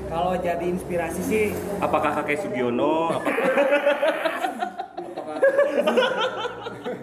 [0.07, 1.45] kalau jadi inspirasi sih
[1.83, 3.19] Apakah kakek Sugiono?
[3.19, 3.43] Apakah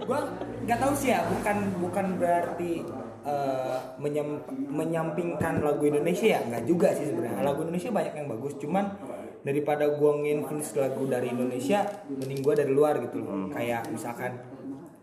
[0.09, 0.21] gua
[0.65, 2.73] nggak tahu sih ya bukan bukan berarti
[3.25, 8.53] eh, menyem- menyampingkan lagu Indonesia ya nggak juga sih sebenarnya lagu Indonesia banyak yang bagus
[8.57, 8.85] cuman
[9.41, 14.41] daripada gua nginfluence lagu dari Indonesia mending gua dari luar gitu loh kayak misalkan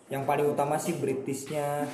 [0.07, 1.85] yang paling utama sih Britishnya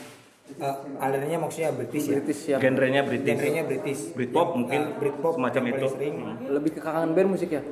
[0.53, 2.59] eh, alirannya maksudnya British ya British siap.
[2.59, 3.29] genrenya British?
[3.29, 5.87] genrenya British Britpop Yang, mungkin, eh, Britpop semacam paling itu.
[5.89, 6.15] sering.
[6.49, 7.61] Lebih ke kangen band musik ya?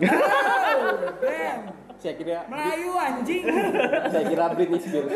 [1.18, 1.62] Damn,
[1.99, 3.43] Saya kira Melayu anjing
[4.13, 5.10] saya kira Britney Spears.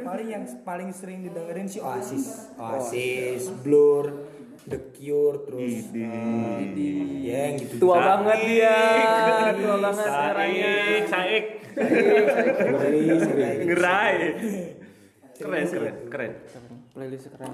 [0.00, 4.30] paling yang paling sering didengerin sih Oasis Oasis Blur
[4.68, 6.70] The Cure terus eh,
[7.24, 8.76] ya yang gitu Tua banget dia.
[9.56, 10.72] Tua banget suaranya.
[11.08, 14.14] Saik, Saik, ngerai.
[15.40, 16.32] Keren, keren, keren.
[16.92, 17.52] Playlist keren.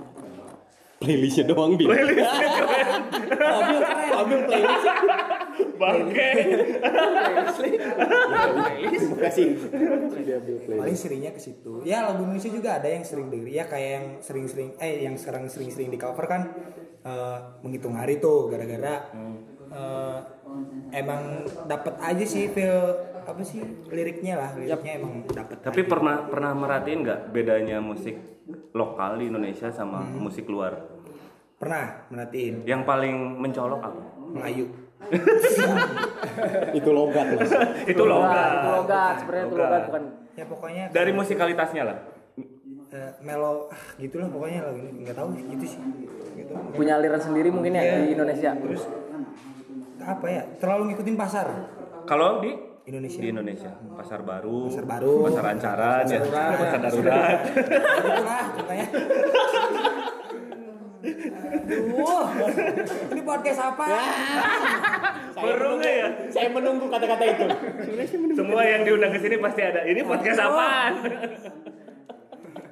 [0.97, 1.93] Playlistnya doang Bil.
[1.93, 2.89] Playlistnya keren.
[3.37, 3.81] Abil,
[4.17, 4.87] Abil playlist.
[5.77, 6.29] Bangke.
[8.97, 9.47] Terima kasih.
[10.25, 10.81] Dia Abil playlist.
[10.81, 14.07] paling seringnya ke situ ya lagu Indonesia juga ada yang sering denger ya kayak yang
[14.21, 16.43] sering-sering eh yang sekarang sering-sering di cover kan
[17.03, 19.13] eh, menghitung hari tuh gara-gara
[19.69, 20.19] eh,
[20.93, 26.53] emang dapat aja sih feel apa sih liriknya lah liriknya emang dapat Tapi pernah pernah
[26.53, 28.15] merhatiin nggak bedanya musik
[28.73, 30.79] lokal di Indonesia sama musik luar?
[31.57, 34.01] pernah merhatiin Yang paling mencolok apa?
[34.29, 34.67] Melayu
[36.73, 37.51] Itu logat Mas.
[37.93, 38.51] Itu logat.
[38.51, 41.99] Itu logat, sebenarnya itu logat bukan ya pokoknya Dari musikalitasnya lah.
[42.87, 45.81] eh, melo ah, gitulah pokoknya ini nggak tahu gitu sih
[46.37, 47.95] gitu punya aliran sendiri mungkin ya Iya.
[47.99, 48.51] di Indonesia.
[48.55, 48.83] terus
[49.99, 51.47] apa ya terlalu ngikutin pasar
[52.05, 52.55] Kalau di
[52.87, 55.27] Indonesia di Indonesia, pasar baru, Pasar baru.
[55.27, 56.55] pasar ancaran, ya, darurat.
[56.55, 57.39] pasar darurat.
[57.51, 58.87] Itulah contohnya.
[61.67, 62.25] Aduh,
[63.11, 63.87] ini podcast apa?
[65.35, 66.09] Burungnya ya.
[66.31, 67.47] Saya menunggu kata-kata itu.
[68.33, 69.83] Semua yang diundang ke sini pasti ada.
[69.83, 70.93] Ini podcast apaan?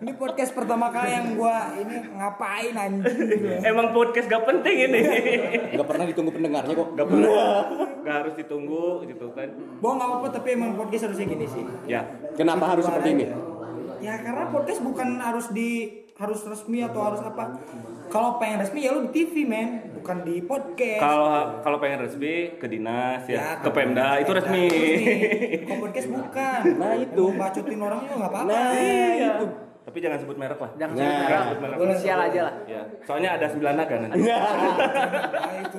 [0.05, 3.65] Ini podcast pertama kali yang gua ini ngapain anjing?
[3.65, 5.01] Emang podcast gak penting ini.
[5.81, 6.93] Gak pernah ditunggu pendengarnya kok.
[6.93, 7.57] Gak pernah.
[8.05, 9.49] Gak harus ditunggu gitu kan.
[9.81, 11.65] Bohong nggak apa-apa tapi emang podcast harusnya gini sih.
[11.89, 12.05] Ya.
[12.37, 13.33] Kenapa harus seperti ini?
[14.05, 17.57] Ya karena podcast bukan harus di harus resmi atau harus apa.
[18.13, 21.01] Kalau pengen resmi ya lu di TV men, bukan di podcast.
[21.01, 24.69] Kalau kalau pengen resmi ke dinas ya, ke ke Pemda itu resmi.
[25.65, 26.61] Kalau podcast bukan.
[26.77, 27.25] Nah, itu.
[27.41, 28.53] Bacotin orang juga nggak apa-apa.
[28.53, 29.31] Nah, Iya.
[29.41, 29.64] itu.
[29.85, 30.71] Tapi jangan sebut merek lah.
[30.81, 31.05] Jangan Nah.
[31.05, 31.39] sebut merek.
[31.45, 31.77] Sebut merek.
[31.85, 32.55] Inisial aja lah.
[32.65, 32.83] Ya.
[33.05, 34.21] Soalnya ada sembilan naga nanti.
[34.25, 34.43] Nah,
[35.61, 35.79] itu.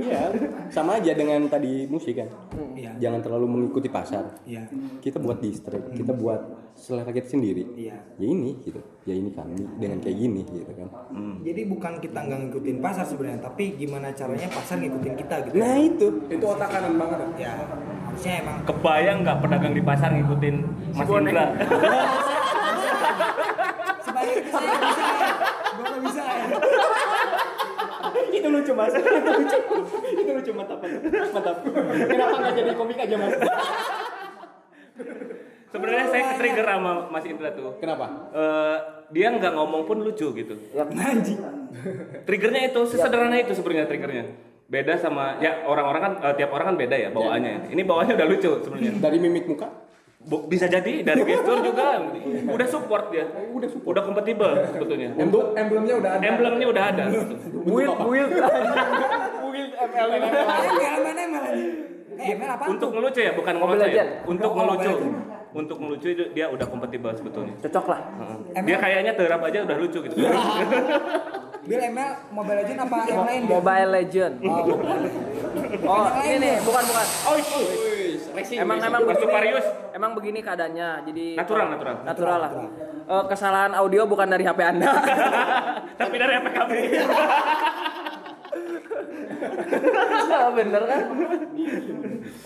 [0.00, 0.32] Iya,
[0.72, 2.28] sama aja dengan tadi musik kan.
[2.72, 2.96] Iya.
[2.96, 4.24] Jangan terlalu mengikuti pasar.
[4.48, 4.64] Iya.
[4.98, 6.40] Kita buat distrik, kita buat
[6.72, 7.68] selera kita sendiri.
[7.76, 8.00] Iya.
[8.16, 8.80] Ya ini gitu.
[9.04, 10.88] Ya ini kami dengan kayak gini gitu kan.
[11.44, 15.54] Jadi bukan kita nggak ngikutin pasar sebenarnya, tapi gimana caranya pasar ngikutin kita gitu.
[15.60, 16.06] Nah itu.
[16.32, 17.28] Itu otak kanan banget ya.
[17.36, 17.52] Ya,
[18.08, 20.56] harusnya emang Kebayang nggak pedagang di pasar ngikutin
[20.96, 21.46] Mas Indra?
[24.60, 25.26] bisa ya.
[25.80, 26.44] Nggak bisa ya.
[28.30, 28.92] itu lucu mas.
[28.94, 29.58] itu lucu.
[30.16, 30.78] itu lucu mantap
[31.34, 31.56] mantap.
[32.08, 33.34] Kenapa nggak jadi komik aja mas?
[35.70, 37.78] Sebenarnya saya ke trigger sama Mas Indra tuh.
[37.78, 38.06] Kenapa?
[38.34, 38.76] Eh,
[39.14, 40.54] dia nggak ngomong pun lucu gitu.
[40.74, 41.38] Anjing.
[42.26, 44.24] Triggernya itu sesederhana itu sebenarnya triggernya.
[44.66, 47.70] Beda sama ya orang-orang kan eh, tiap orang kan beda ya bawaannya.
[47.70, 48.92] Ini bawaannya udah lucu sebenarnya.
[48.98, 49.70] Dari mimik muka?
[50.20, 51.96] Bisa jadi dari gestur juga
[52.46, 53.24] udah support dia.
[53.50, 53.88] Udah support.
[53.88, 55.16] Udah kompatibel sebetulnya.
[55.16, 56.22] Untuk emblemnya udah ada.
[56.22, 57.04] Emblemnya udah ada.
[57.64, 58.30] Build, build,
[59.42, 60.28] build ML ini.
[60.28, 61.64] ML mana ML aja?
[62.20, 62.64] Eh, ML apa?
[62.68, 63.88] Untuk ngelucu ya, bukan ngelucu ya.
[63.88, 64.10] Legend.
[64.28, 64.92] Untuk Oh, ngelucu.
[65.50, 67.54] Untuk ngelucu dia udah kompatibel sebetulnya.
[67.64, 68.00] Cocok lah.
[68.60, 70.14] Dia kayaknya terap aja udah lucu gitu.
[71.60, 73.40] Bill ML Mobile Legend apa yang lain?
[73.48, 74.32] Mobile Legend.
[74.44, 74.68] Oh.
[75.80, 77.06] Oh, ini bukan bukan.
[77.24, 77.36] Oh,
[78.58, 79.22] Emang emang Mas begini.
[79.26, 79.66] Suparius.
[79.90, 80.88] Emang begini keadaannya.
[81.10, 81.96] Jadi Natural, natural.
[82.06, 82.50] Natural lah.
[83.10, 84.90] Eh, kesalahan audio bukan dari HP Anda.
[86.00, 86.80] Tapi dari apa kami?
[90.30, 91.02] Nah, bener kan?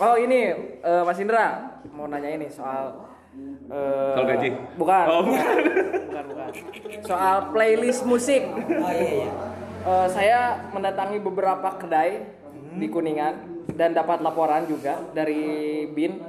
[0.00, 0.40] Oh ini
[0.80, 3.06] eh, Mas Indra mau nanya ini soal
[3.70, 4.48] eh, Soal gaji?
[4.80, 5.04] Bukan.
[5.10, 5.46] Oh, bukan.
[6.08, 6.50] bukan, bukan.
[7.04, 8.42] Soal playlist musik.
[8.56, 9.30] Oh iya iya.
[9.84, 12.24] Eh, saya mendatangi beberapa kedai
[12.74, 16.20] di Kuningan dan dapat laporan juga dari Bin.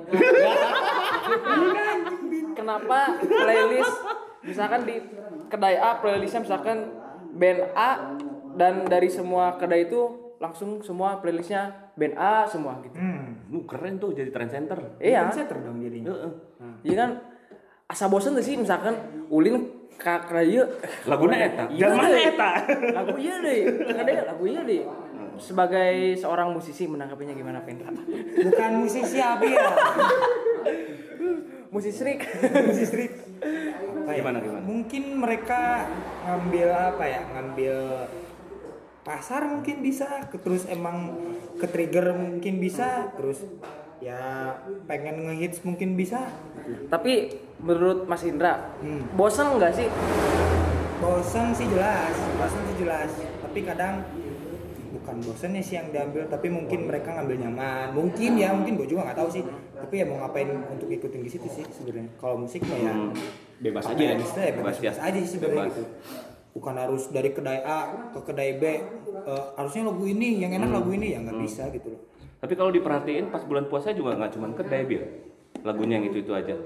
[2.55, 3.95] Kenapa playlist
[4.45, 4.95] misalkan di
[5.51, 6.77] kedai A playlistnya misalkan
[7.35, 8.15] band A
[8.55, 12.95] dan dari semua kedai itu langsung semua playlistnya band A semua gitu.
[12.95, 14.79] Uh, keren tuh jadi trend center.
[14.99, 15.27] Iya.
[15.31, 16.15] Center dong jadinya.
[16.15, 16.31] Heeh.
[16.87, 17.11] Iya kan
[17.85, 18.95] asa bosen tuh sih misalkan
[19.29, 20.63] ulin ka kedai ieu.
[21.07, 21.67] Laguna eta.
[21.71, 22.31] Iya Zaman deh.
[22.35, 22.51] eta.
[22.95, 23.59] Lagu iya deh.
[23.87, 24.83] Kedai lagu iya deh.
[25.37, 27.91] Sebagai seorang musisi menanggapinya gimana Pendra?
[28.41, 29.67] Bukan musisi apa ya?
[31.71, 32.21] Musisi Rick.
[32.71, 34.13] musisi ya?
[34.15, 34.63] Gimana gimana?
[34.63, 35.89] Mungkin mereka
[36.23, 37.21] ngambil apa ya?
[37.35, 37.75] Ngambil
[39.05, 41.13] pasar mungkin bisa, terus emang
[41.61, 43.43] ke trigger mungkin bisa, terus
[44.01, 44.55] ya
[44.89, 46.25] pengen ngehits mungkin bisa.
[46.89, 49.05] Tapi menurut Mas Indra, Hmm.
[49.13, 49.87] bosan nggak sih?
[51.03, 53.11] Bosan sih jelas, bosan sih jelas.
[53.45, 54.01] Tapi kadang
[55.05, 57.93] bukan bosannya sih yang diambil, tapi mungkin mereka ngambil nyaman.
[57.93, 59.45] Mungkin ya, mungkin gue juga nggak tahu sih.
[59.77, 62.09] Tapi ya mau ngapain untuk ikutin di situ sih sebenarnya.
[62.17, 63.13] Kalau musik mah ya Hmm.
[63.55, 65.05] Bebas aja ya, bisa Bebas bebas, ya.
[65.05, 65.77] aja sih sebenarnya Bebas.
[65.77, 65.83] gitu.
[66.51, 67.79] Bukan harus dari kedai A
[68.11, 68.63] ke kedai B.
[68.65, 68.81] eh,
[69.55, 72.01] harusnya lagu ini yang enak lagu ini ya nggak bisa gitu loh.
[72.35, 75.05] Tapi kalau diperhatiin pas bulan puasa juga nggak cuma kedai bil.
[75.61, 76.57] Lagunya yang itu itu aja.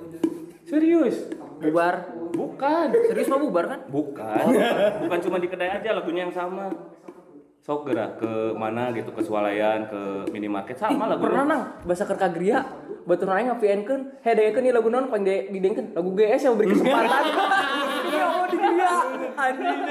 [0.63, 1.28] Serius?
[1.60, 2.08] Bubar.
[2.30, 2.88] Bukan.
[3.06, 3.80] Serius mau bubar kan?
[3.86, 4.43] Bukan.
[5.04, 6.69] Bukan cuma di kedai aja lagunya yang sama.
[7.69, 10.73] Sok gerak ke mana gitu ke swalayan ke minimarket.
[10.73, 11.21] Sama Ih, lagu.
[11.21, 11.63] pernah nang.
[11.86, 12.65] Bahasa kerkagria
[13.05, 17.21] batu naik ngapienkeun hedekeun ieu lagu naon pang de didengkeun lagu GS yang beri kesempatan.
[18.10, 18.89] Iya mau di dia
[19.38, 19.82] anjing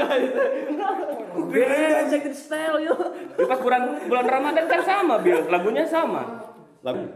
[1.55, 2.99] GS Jacket style yo.
[3.39, 6.51] Ya, pas bulan bulan Ramadan kan sama bil, lagunya sama.
[6.83, 7.07] Lagu?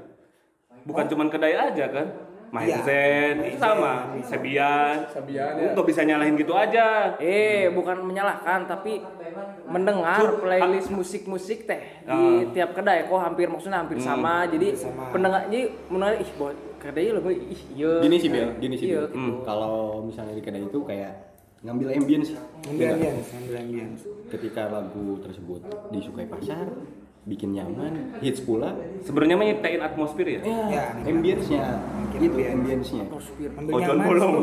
[0.87, 2.07] Bukan cuma kedai aja kan.
[2.53, 5.09] Mindset itu sama, Sebian.
[5.09, 5.71] Sabian Lu ya.
[5.73, 7.17] nggak bisa nyalahin gitu aja.
[7.17, 9.01] eh bukan menyalahkan tapi
[9.65, 15.09] mendengar playlist musik-musik teh di tiap kedai kok hampir maksudnya hampir sama jadi sama.
[15.09, 15.73] pendengar jadi
[16.19, 17.41] ih buat kedai lagu ih
[17.73, 19.09] iya gini sih Bel, gini sih Iya, Bel.
[19.09, 19.31] gitu.
[19.43, 21.12] Kalau misalnya di kedai itu kayak
[21.62, 22.31] ngambil ambience.
[22.62, 24.03] Ambil Iya ambience, ambil ambience.
[24.29, 26.67] Ketika lagu tersebut disukai pasar,
[27.23, 30.41] bikin nyaman, hits pula, Sebenarnya mah nyiptain atmosfer ya.
[30.69, 31.79] Ya, ambience-nya,
[32.17, 33.07] itu ambience-nya.
[33.53, 34.07] ambil Ojon nyaman.
[34.09, 34.33] bolong.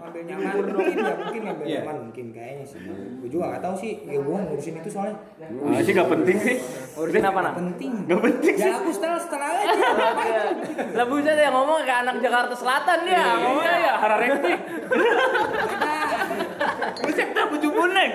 [0.00, 1.80] ambil nyaman mungkin ya mungkin ambil Iya.
[1.80, 2.78] nyaman mungkin kayaknya sih.
[3.18, 3.92] Gue juga nggak tahu sih.
[4.04, 5.16] Ya gue ngurusin itu soalnya.
[5.60, 6.56] Ah, sih nggak penting sih.
[6.94, 7.92] urusin apa nang Penting.
[8.06, 9.66] Nggak penting Ya aku setelah setelah aja.
[9.66, 10.42] Iya.
[10.96, 13.82] Lah buset ya ngomong kayak anak Jakarta Selatan dia ngomongnya Ngomongnya ya.
[13.82, 14.52] ya hararekti.
[17.00, 18.10] Musik tak buju bonek.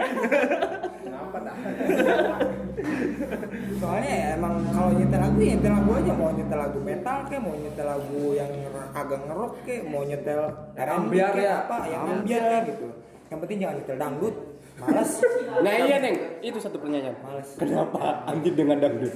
[3.79, 7.41] Soalnya ya emang kalau nyetel lagu ya nyetel lagu aja mau nyetel lagu metal kayak
[7.43, 8.51] mau nyetel lagu yang
[8.93, 10.41] agak ngerok kayak mau nyetel
[10.75, 11.53] R&B Ambiar ya.
[11.65, 12.87] apa yang ambiar kayak gitu.
[13.31, 14.35] Yang penting jangan nyetel dangdut.
[14.75, 15.11] Males.
[15.55, 17.15] Nah iya Neng, itu satu pertanyaan.
[17.23, 17.55] Males.
[17.55, 19.13] Kenapa anti dengan dangdut?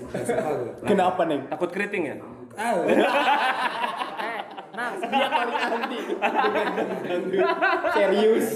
[0.88, 1.52] Kenapa Neng?
[1.52, 2.16] Takut keriting ya?
[2.56, 2.80] Ah,
[4.80, 7.44] Nah, Dia paling anti dengan dangdut.
[7.92, 8.48] Serius.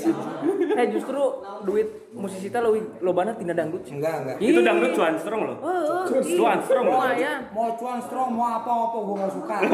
[0.74, 1.22] Eh justru
[1.62, 3.84] duit musisi teh leuwih lobana tina dangdut.
[3.84, 3.92] sih.
[3.94, 5.58] enggak enggak Itu dangdut cuan strong loh.
[6.08, 6.86] Cuan strong.
[6.88, 7.40] Lumayan.
[7.52, 9.58] mau cuan strong mau apa apa gue gak suka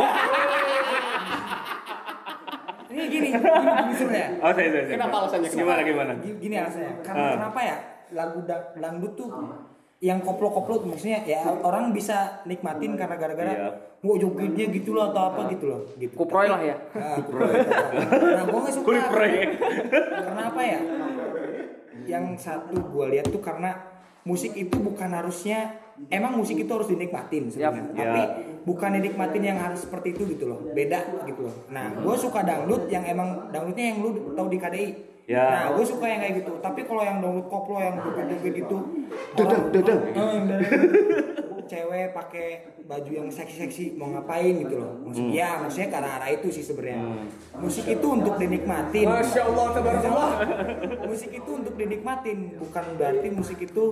[2.89, 4.95] ini gini gini, gini sebenarnya Oh, saya, saya, saya.
[4.97, 5.49] Kenapa alasannya?
[5.51, 6.11] Gimana, gimana?
[6.17, 7.33] Gini, alasannya karena Ah.
[7.37, 7.75] kenapa ya
[8.11, 9.29] lagu da- dangdut tuh
[9.99, 13.69] yang koplo-koplo maksudnya ya orang bisa nikmatin karena gara-gara Iya.
[13.99, 16.15] mau jogetnya gitu loh atau apa gitu loh gitu.
[16.15, 16.75] Kuproy lah ya.
[16.95, 17.19] Nah,
[18.39, 18.85] nah gue gak suka.
[18.87, 19.31] Kuliproy.
[20.23, 20.79] karena apa ya?
[22.07, 23.75] Yang satu gue lihat tuh karena
[24.23, 25.75] musik itu bukan harusnya
[26.07, 27.91] emang musik itu harus dinikmatin sebenarnya.
[27.91, 28.21] Yap, tapi
[28.63, 31.55] bukan dinikmatin yang harus seperti itu gitu loh beda gitu loh.
[31.75, 34.87] Nah gue suka dangdut yang emang dangdutnya yang lu tahu di KDI
[35.29, 35.45] Ya.
[35.45, 36.57] nah gue suka yang kayak gitu.
[36.57, 38.77] Tapi kalau yang dangdut koplo yang joget-joget itu
[40.17, 40.69] yang dari-
[41.69, 42.47] cewek pakai
[42.89, 44.97] baju yang seksi-seksi mau ngapain gitu loh.
[45.05, 47.29] Maksud ya maksudnya ke arah-arah itu sih sebenarnya.
[47.61, 49.05] Musik itu untuk dinikmatin.
[49.05, 50.31] Masya Allah, tabarakallah.
[51.05, 53.83] musik itu untuk dinikmatin bukan berarti musik itu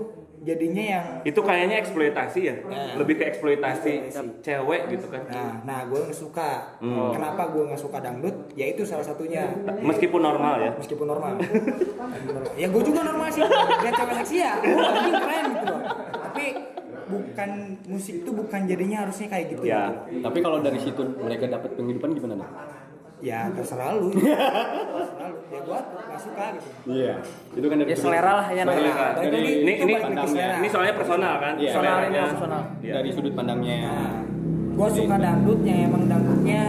[0.47, 2.55] jadinya yang Itu kayaknya eksploitasi ya.
[2.63, 2.95] Nah.
[2.95, 4.07] Lebih ke eksploitasi
[4.39, 5.21] cewek gitu kan.
[5.27, 7.11] nah nah gue nggak suka Hmm.
[7.11, 9.43] kenapa gue nggak suka dangdut ya itu salah satunya
[9.81, 10.71] Meskipun normal ya.
[10.73, 11.35] meskipun normal
[12.61, 15.81] ya gue juga normal sih lihat cewek seksi ya gue anjing keren gitu loh
[16.21, 16.43] tapi
[17.07, 17.49] bukan
[17.85, 19.91] musik itu bukan jadinya harusnya kayak gitu Ya.
[20.05, 20.19] gitu.
[20.21, 22.49] Tapi kalau dari situ mereka dapat penghidupan gimana nih?
[23.17, 27.13] ya terserah lu terserah lu ya gue nggak suka gitu Iya.
[27.51, 28.63] Itu kan dari Ya selera lah ya.
[28.63, 29.07] Selera.
[29.15, 30.27] Lagi, Ini itu ini pandangnya.
[30.27, 30.55] selera.
[30.55, 31.53] ini soalnya personal kan.
[31.55, 31.71] Iya.
[31.71, 32.61] Personal ini personal.
[32.77, 32.93] Iya.
[32.95, 33.79] dari sudut pandangnya.
[34.77, 36.63] gue suka dangdutnya emang dangdutnya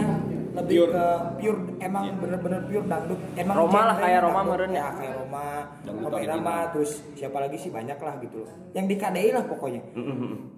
[0.49, 0.91] lebih Pure.
[0.91, 1.05] ke
[1.37, 4.81] pure emang bener-bener pure dangdut emang Roma lah, kayak Roma meren ya.
[4.81, 5.45] ya kayak Roma
[5.85, 6.17] Roma.
[6.17, 9.81] Irama terus siapa lagi sih banyak lah gitu loh yang di KDI lah pokoknya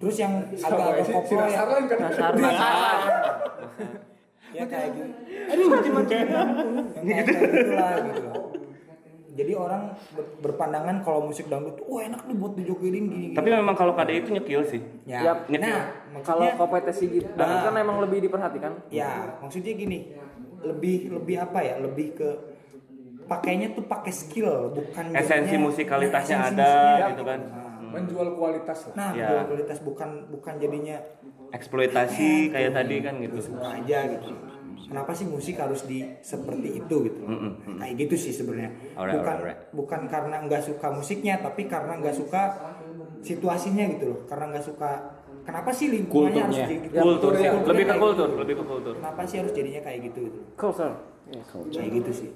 [0.00, 1.82] terus yang agak-agak Si koplo ya kan.
[2.00, 2.98] Nasar nasar.
[4.52, 5.12] ya kayak gitu
[5.44, 6.26] aduh yang kayak
[7.26, 8.36] gitulah gitu loh
[9.32, 13.26] jadi orang ber- berpandangan kalau musik dangdut tuh, wah enak nih buat dijogetin gini, gini.
[13.32, 14.80] Tapi memang kalau KDI itu nyekil sih.
[15.02, 15.72] ya, Yap, nyekil.
[15.72, 15.80] nah
[16.20, 17.64] Kalau maksudnya kompetisi gitu dangdut Ah.
[17.64, 18.72] kan emang lebih diperhatikan.
[18.92, 20.12] Ya, maksudnya gini,
[20.60, 21.80] lebih lebih apa ya?
[21.80, 22.28] Lebih ke
[23.24, 27.08] pakainya tuh pakai skill, bukan Esensi jadinya- musikalitasnya Nah, esensi ada, musiknya.
[27.08, 27.40] gitu kan.
[27.88, 28.94] Menjual kualitas lah.
[28.94, 29.28] Nah, Ya.
[29.28, 30.96] jual kualitas bukan bukan jadinya
[31.52, 33.38] Eksploitasi kayak tadi kan gitu.
[33.56, 34.28] aja gitu.
[34.82, 37.20] Kenapa sih musik harus di seperti itu gitu?
[37.76, 38.72] Kayak gitu sih sebenarnya.
[38.92, 39.60] Alright, bukan alright, alright.
[39.72, 42.42] bukan karena nggak suka musiknya, tapi karena nggak suka
[43.20, 44.18] situasinya gitu loh.
[44.26, 44.90] Karena nggak suka
[45.42, 46.68] kenapa sih lingkungannya harus Kulturnya.
[46.68, 46.96] jadi gitu?
[46.98, 47.46] Kultur sih.
[47.46, 48.40] Kulturnya Lebih ke kultur, gitu.
[48.40, 48.92] lebih ke kultur.
[48.98, 50.18] Kenapa sih harus jadinya kayak gitu?
[50.24, 50.38] gitu?
[50.56, 50.94] Culture.
[51.72, 52.30] kayak gitu sih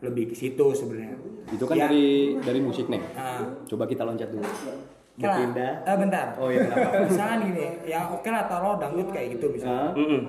[0.00, 1.12] lebih ke situ sebenarnya
[1.48, 3.00] Itu kan Ya, dari dari musik nih.
[3.12, 4.44] nah, Coba kita loncat dulu.
[5.12, 5.72] Berpindah.
[5.82, 7.02] Eh, bentar Oh iya kenapa?
[7.02, 9.92] misalkan gini ya oke lah taruh dangdut kayak gitu misalnya Hah?
[9.94, 10.20] Mm-mm.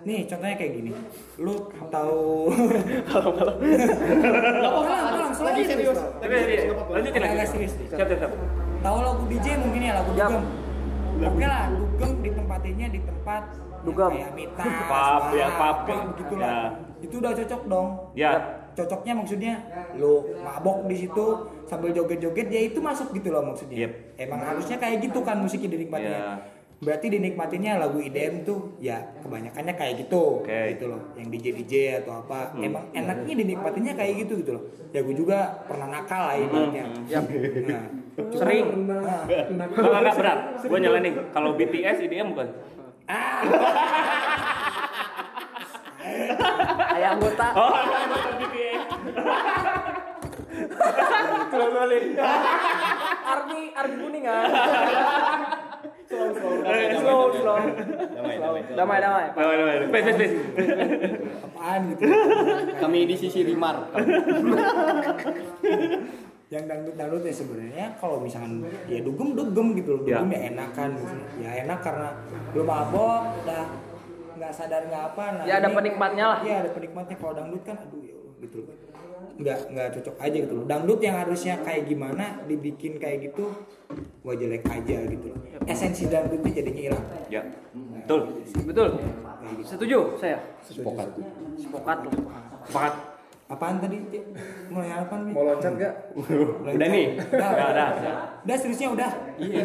[0.00, 0.90] nih contohnya kayak gini
[1.36, 2.48] lu tahu
[3.04, 6.54] kalau kalau nggak langsung aja serius Tapi tapi,
[6.88, 7.34] lanjutin lagi.
[7.34, 7.72] Agak serius.
[7.82, 8.32] Siap, siap, siap.
[8.78, 10.32] tahu lagu DJ mungkin ya lagu dugem
[11.20, 13.42] oke lah dugem ditempatinnya di tempat
[13.78, 14.10] Dugem.
[14.12, 15.76] kayak mitas Pub, ya, pub.
[15.84, 16.60] begitulah Ya.
[17.00, 18.32] itu udah cocok dong Ya.
[18.78, 19.54] Cocoknya maksudnya
[19.94, 21.26] lu mabok di situ
[21.64, 23.92] sambil joget-joget ya itu masuk gitu loh maksudnya Yep.
[24.16, 26.34] emang harusnya kayak gitu kan musiknya dinikmatinya Ya.
[26.78, 30.46] berarti dinikmatinya lagu IDM tuh ya kebanyakannya kayak gitu.
[30.46, 30.70] Hmm.
[30.70, 35.02] gitu loh yang DJ DJ atau apa emang enaknya dinikmatinya kayak gitu gitu loh ya
[35.02, 37.66] gue juga pernah nakal lah ibaratnya Hmm.
[37.66, 37.84] nah,
[38.30, 38.66] Sering.
[38.84, 40.38] nah, Enggak enggak berat.
[40.60, 42.48] Gua nyalain Kalau BTS IDM bukan?
[46.96, 47.46] Ayah anggota.
[47.54, 47.70] Oh,
[48.38, 48.82] BTS.
[53.28, 54.44] Army Army kuningan.
[56.08, 57.24] slow slow.
[57.32, 57.58] slow.
[58.16, 58.62] Damai, damai.
[58.72, 59.26] Damai damai.
[59.32, 59.76] Damai, damai.
[59.88, 60.34] Please, please, please.
[61.44, 62.02] apaan gitu
[62.80, 63.76] Kami di sisi Rimar.
[66.48, 70.24] yang dangdut dangdut ya sebenarnya kalau misalkan ya dugem dugem gitu loh Ya.
[70.24, 71.16] dugem ya, enakan gitu.
[71.44, 72.08] ya enak karena
[72.56, 73.68] lu mabok udah
[74.38, 76.38] nggak sadar nggak apa nah Ya, ada ini- penikmatnya lah.
[76.40, 78.74] iya ada penikmatnya kalau dangdut kan aduh ya Allah, gitu loh
[79.38, 83.50] nggak nggak cocok aja gitu loh dangdut yang harusnya kayak gimana dibikin kayak gitu
[84.20, 87.42] gua jelek aja gitu loh esensi dangdutnya jadinya hilang Ya.
[88.00, 88.40] Betul.
[88.64, 88.88] Betul.
[89.60, 90.40] Setuju saya.
[90.64, 91.12] Sepokat.
[91.56, 92.12] Sepakat loh.
[92.64, 92.94] Sepakat.
[93.48, 93.96] Apaan tadi
[94.68, 95.94] mulai apa nih Mau loncat gak?
[96.14, 97.06] Udah nih.
[97.16, 97.88] udah Udah, udah.
[98.44, 99.62] udah seriusnya udah Iya.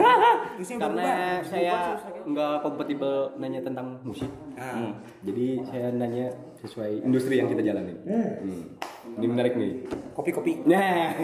[0.53, 1.43] seriusnya udah Karena berubah.
[1.45, 1.75] saya
[2.23, 4.31] nggak kompatibel nanya tentang musik.
[4.53, 7.99] Nah, Jadi saya nanya sesuai industri yang kita jalanin.
[8.03, 8.79] Hmm.
[9.13, 9.83] Ini menarik nih.
[10.13, 11.11] kopi-kopi Nah.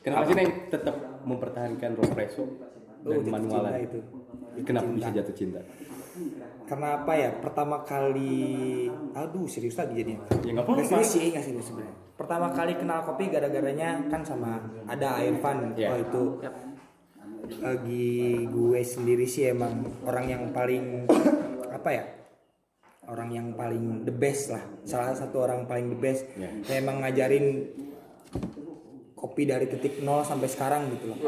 [0.00, 2.44] Kenapa sih Neng tetap mempertahankan Ropresso
[3.04, 3.84] Oh, dan manualan?
[3.84, 4.00] itu.
[4.62, 4.96] Kenapa Cinta.
[4.96, 5.60] bisa jatuh cinta?
[6.64, 7.30] Karena apa ya?
[7.36, 10.24] Pertama kali aduh serius lagi jadinya.
[10.44, 10.84] Ya nggak apa-apa.
[10.84, 11.96] serius sih nggak serius sebenarnya.
[12.14, 15.88] Pertama kali kenal kopi gara-garanya kan sama ada Irfan Iya.
[15.92, 16.22] oh itu
[17.60, 21.04] bagi gue sendiri sih emang orang yang paling
[21.68, 22.04] apa ya?
[23.04, 24.64] Orang yang paling the best lah.
[24.88, 26.24] Salah satu orang paling the best.
[26.40, 27.68] Yang emang ngajarin
[29.12, 31.18] kopi dari titik nol sampai sekarang gitu loh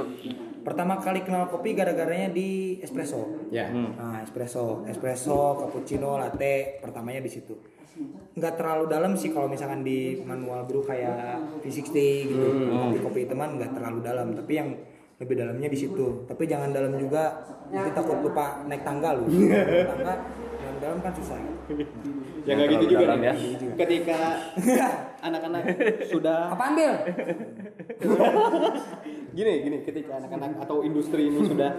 [0.66, 3.70] pertama kali kenal kopi gara-garanya di espresso Ya.
[3.70, 7.54] Nah, espresso, espresso, cappuccino, latte, pertamanya di situ.
[8.34, 11.96] Nggak terlalu dalam sih kalau misalkan di manual brew kayak V60
[12.28, 14.34] gitu, kopi kopi teman nggak terlalu dalam.
[14.34, 14.68] Tapi yang
[15.16, 16.26] lebih dalamnya di situ.
[16.28, 17.40] Tapi jangan dalam juga,
[17.72, 19.24] nanti takut lupa naik tangga lu.
[19.30, 20.14] Naik tangga
[20.60, 21.38] yang dalam kan susah.
[22.44, 23.32] Ya nggak gitu juga dalam ya.
[23.78, 24.20] Ketika
[25.26, 25.62] anak-anak
[26.06, 26.92] sudah Apa ambil?
[29.32, 31.70] gini gini ketika anak-anak atau industri ini sudah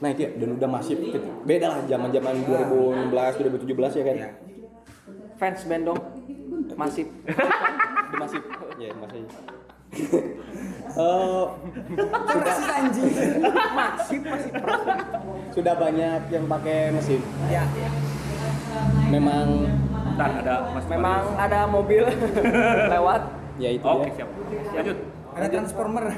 [0.00, 0.98] naik ya dan udah masif
[1.44, 3.12] beda lah zaman zaman 2016
[3.62, 4.16] 2017 ya kan
[5.34, 6.00] Fans band dong.
[6.74, 7.10] Masif.
[8.14, 8.42] masif
[8.76, 9.22] ya masih
[10.94, 11.44] Eh,
[12.26, 13.10] Persis anjing.
[13.74, 14.50] Masif masih
[15.50, 17.62] sudah banyak yang pakai mesin ya,
[19.06, 19.70] memang
[20.14, 22.02] Ntar ada Mas Memang ada mobil
[22.94, 23.22] lewat.
[23.54, 24.28] ya itu Oke, ya siap.
[24.74, 24.98] Lanjut.
[25.34, 26.04] ada transformer.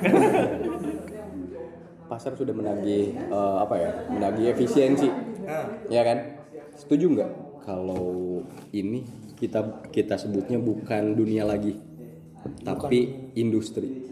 [2.06, 5.10] pasar sudah menagih eh, apa ya menagih efisiensi
[5.42, 6.18] Nah, ya kan
[6.74, 7.30] setuju nggak
[7.62, 9.02] kalau ini
[9.34, 11.78] kita kita sebutnya bukan dunia lagi
[12.62, 14.06] tapi industri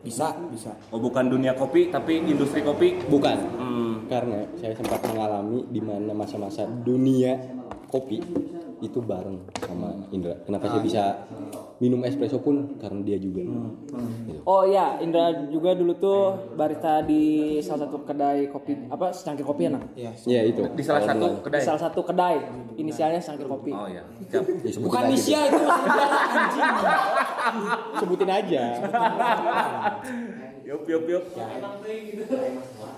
[0.00, 0.72] bisa, bisa.
[0.88, 2.94] Oh, bukan dunia kopi tapi industri kopi.
[3.04, 3.94] bukan Hmm.
[4.06, 7.36] karena saya sempat mengalami di mana masa-masa dunia
[7.86, 8.22] kopi
[8.80, 11.04] itu bareng sama Indra kenapa saya bisa
[11.76, 14.40] minum espresso pun karena dia juga Gitu.
[14.44, 16.20] Oh iya, Indra juga dulu tuh
[16.54, 17.22] barista di
[17.60, 19.82] salah satu kedai kopi apa secangkir kopi ya, Nak?
[19.92, 20.10] Iya.
[20.24, 21.34] ya itu Di salah satu mulai.
[21.34, 21.60] Di kedai.
[21.60, 22.36] salah satu kedai,
[22.76, 23.72] inisialnya secangkir kopi.
[23.72, 24.04] Oh iya.
[24.28, 24.44] Siap.
[24.62, 26.70] Ya, Bukan inisial itu anjing.
[27.98, 28.62] sebutin aja
[30.70, 31.24] Yup, yup, yup.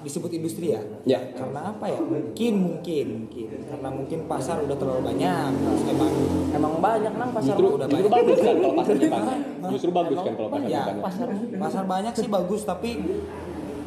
[0.05, 0.85] Disebut industri ya?
[1.09, 1.33] ya.
[1.33, 2.05] Karena apa ya?
[2.05, 3.49] Mungkin mungkin mungkin.
[3.65, 5.49] Karena mungkin pasar udah terlalu banyak.
[5.57, 6.11] Terus emang
[6.53, 7.33] Emang banyak nang.
[7.33, 8.29] Pasar justru udah justru banyak.
[8.29, 9.39] bagus kan kalau pasarnya banyak
[9.73, 11.27] justru bagus kan kalau pasarnya ya banyak pasar.
[11.57, 12.91] pasar banyak sih bagus tapi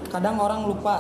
[0.10, 0.96] kadang orang lupa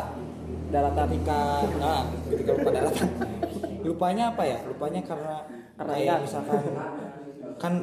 [0.70, 1.06] daratan.
[1.10, 1.40] ketika
[1.82, 3.08] nah ketika lupa daratan.
[3.90, 4.58] Lupanya apa ya?
[4.70, 5.36] Lupanya karena
[5.74, 6.22] Karena kayak ya.
[6.22, 6.62] misalkan
[7.58, 7.74] kan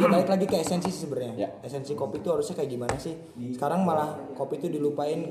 [0.00, 1.32] ya balik lagi ke esensi sih sebenarnya.
[1.36, 1.48] Ya.
[1.60, 3.14] esensi kopi itu harusnya kayak gimana sih?
[3.52, 5.28] Sekarang malah kopi itu dilupain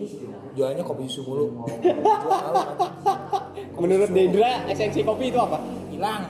[0.53, 1.45] jualnya kopi susu mulu.
[1.65, 2.77] Tahu kan.
[3.81, 5.57] menurut Dendra esensi kopi itu apa?
[5.89, 6.23] Hilang.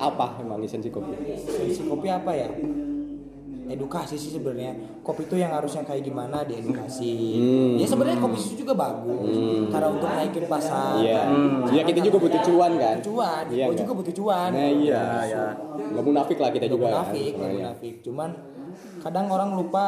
[0.00, 1.12] Apa emang esensi kopi?
[1.28, 2.48] Esensi kopi apa ya
[3.72, 4.76] edukasi sih sebenarnya.
[5.00, 7.14] Kopi itu yang harusnya kayak gimana diedukasi.
[7.40, 7.74] Hmm.
[7.80, 9.32] ya sebenarnya kopi susu juga bagus.
[9.72, 11.00] Karena untuk naikin pasar.
[11.00, 11.22] Iya,
[11.72, 12.96] iya kita juga butuh cuan kan.
[13.00, 13.44] cuan.
[13.48, 13.82] Iya gue nggak?
[13.88, 14.50] juga butuh cuan.
[14.52, 15.44] Nah iya, ya.
[15.96, 16.86] Nggak munafik lah kita Nggak juga.
[16.92, 17.38] munafik kan.
[17.40, 17.64] nggak Nah, iya.
[17.64, 17.94] munafik.
[18.04, 18.30] Cuman
[19.00, 19.84] kadang orang lupa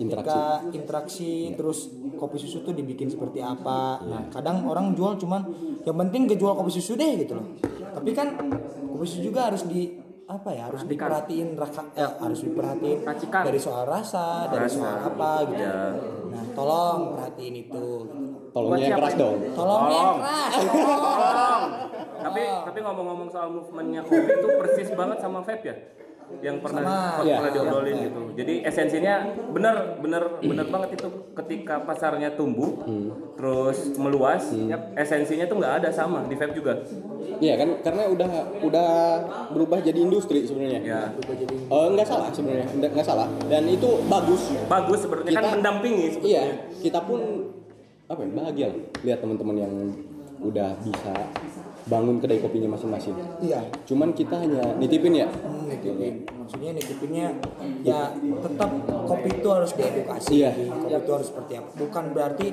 [0.00, 4.00] ketika interaksi terus kopi susu tuh dibikin seperti apa.
[4.00, 5.44] Nah kadang orang jual cuman
[5.84, 7.46] yang penting gue jual kopi susu deh gitu loh.
[7.92, 8.32] Tapi kan
[8.96, 9.99] kopi susu juga harus di
[10.30, 13.42] apa ya harus diperhatiin raka, eh, harus diperhatiin Racikan.
[13.42, 15.66] dari soal rasa dari soal apa gitu
[16.30, 17.84] nah tolong perhatiin itu
[18.50, 19.38] Tolongnya yang keras dong.
[19.54, 20.18] tolong yang Tolong.
[20.18, 21.62] keras Tolong.
[22.26, 25.76] Tapi tapi ngomong-ngomong soal movementnya kopi itu persis banget sama vape ya
[26.40, 27.20] yang pernah Sama.
[27.20, 27.52] pernah Iya.
[27.52, 28.20] diobrolin gitu.
[28.34, 29.14] Jadi esensinya
[29.50, 32.80] bener bener bener banget itu ketika pasarnya tumbuh
[33.34, 34.48] terus meluas,
[34.94, 36.80] esensinya tuh nggak ada sama di vape juga.
[37.36, 38.90] Iya kan, karena udah udah
[39.50, 40.80] berubah jadi industri sebenarnya.
[40.80, 41.00] Ya
[41.66, 43.28] Eh, nggak salah sebenarnya, nggak salah.
[43.46, 44.42] Dan itu bagus.
[44.66, 46.28] bagus sebenarnya kan Kita- mendampingi sebetulnya.
[46.30, 46.42] Iya,
[46.80, 47.20] kita pun
[48.06, 48.68] apa ya, bahagia
[49.00, 49.72] lihat teman-teman yang
[50.40, 51.12] udah bisa
[51.86, 53.16] bangun kedai kopinya masing-masing.
[53.40, 55.28] iya Cuman kita hanya nitipin ya.
[55.30, 56.26] Hmm, nitipin.
[56.28, 57.26] Maksudnya nitipinnya
[57.80, 58.70] ya tetap
[59.06, 60.30] kopi itu harus diedukasi.
[60.36, 60.50] Iya.
[60.52, 61.68] Kopi itu harus seperti apa?
[61.74, 62.46] Bukan berarti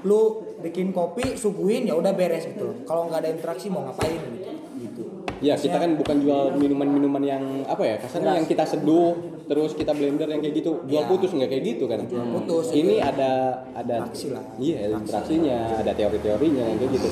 [0.00, 0.20] lu
[0.58, 2.84] bikin kopi suguhin ya udah beres gitu.
[2.84, 4.48] Kalau nggak ada interaksi mau ngapain gitu.
[4.80, 5.02] gitu.
[5.40, 9.90] Ya kita kan bukan jual minuman-minuman yang apa ya kasarnya yang kita seduh terus kita
[9.90, 11.08] blender yang kayak gitu jual Ya.
[11.08, 13.02] putus nggak kayak gitu kan putus, ini itu.
[13.02, 13.30] ada
[13.74, 14.44] ada Interaksi lah.
[14.62, 17.08] iya interaksinya ada teori-teorinya yang kayak gitu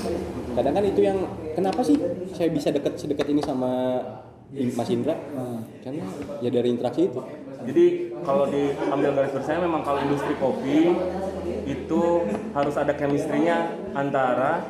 [0.58, 1.18] kadang kan itu yang
[1.54, 1.94] kenapa sih
[2.34, 4.02] saya bisa deket sedekat ini sama
[4.50, 5.14] Mas Indra?
[5.86, 6.04] Karena
[6.42, 7.22] ya dari interaksi itu.
[7.58, 7.84] Jadi
[8.26, 10.90] kalau diambil garis besarnya memang kalau industri kopi
[11.68, 12.02] itu
[12.54, 14.62] harus ada chemistry-nya antara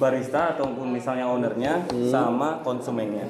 [0.00, 3.28] barista ataupun misalnya ownernya sama konsumennya.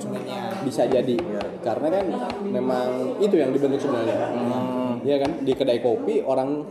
[0.66, 1.18] bisa jadi.
[1.62, 2.06] Karena kan
[2.46, 4.30] memang itu yang dibentuk sebenarnya.
[5.06, 5.30] Iya kan?
[5.46, 6.64] Di kedai kopi orang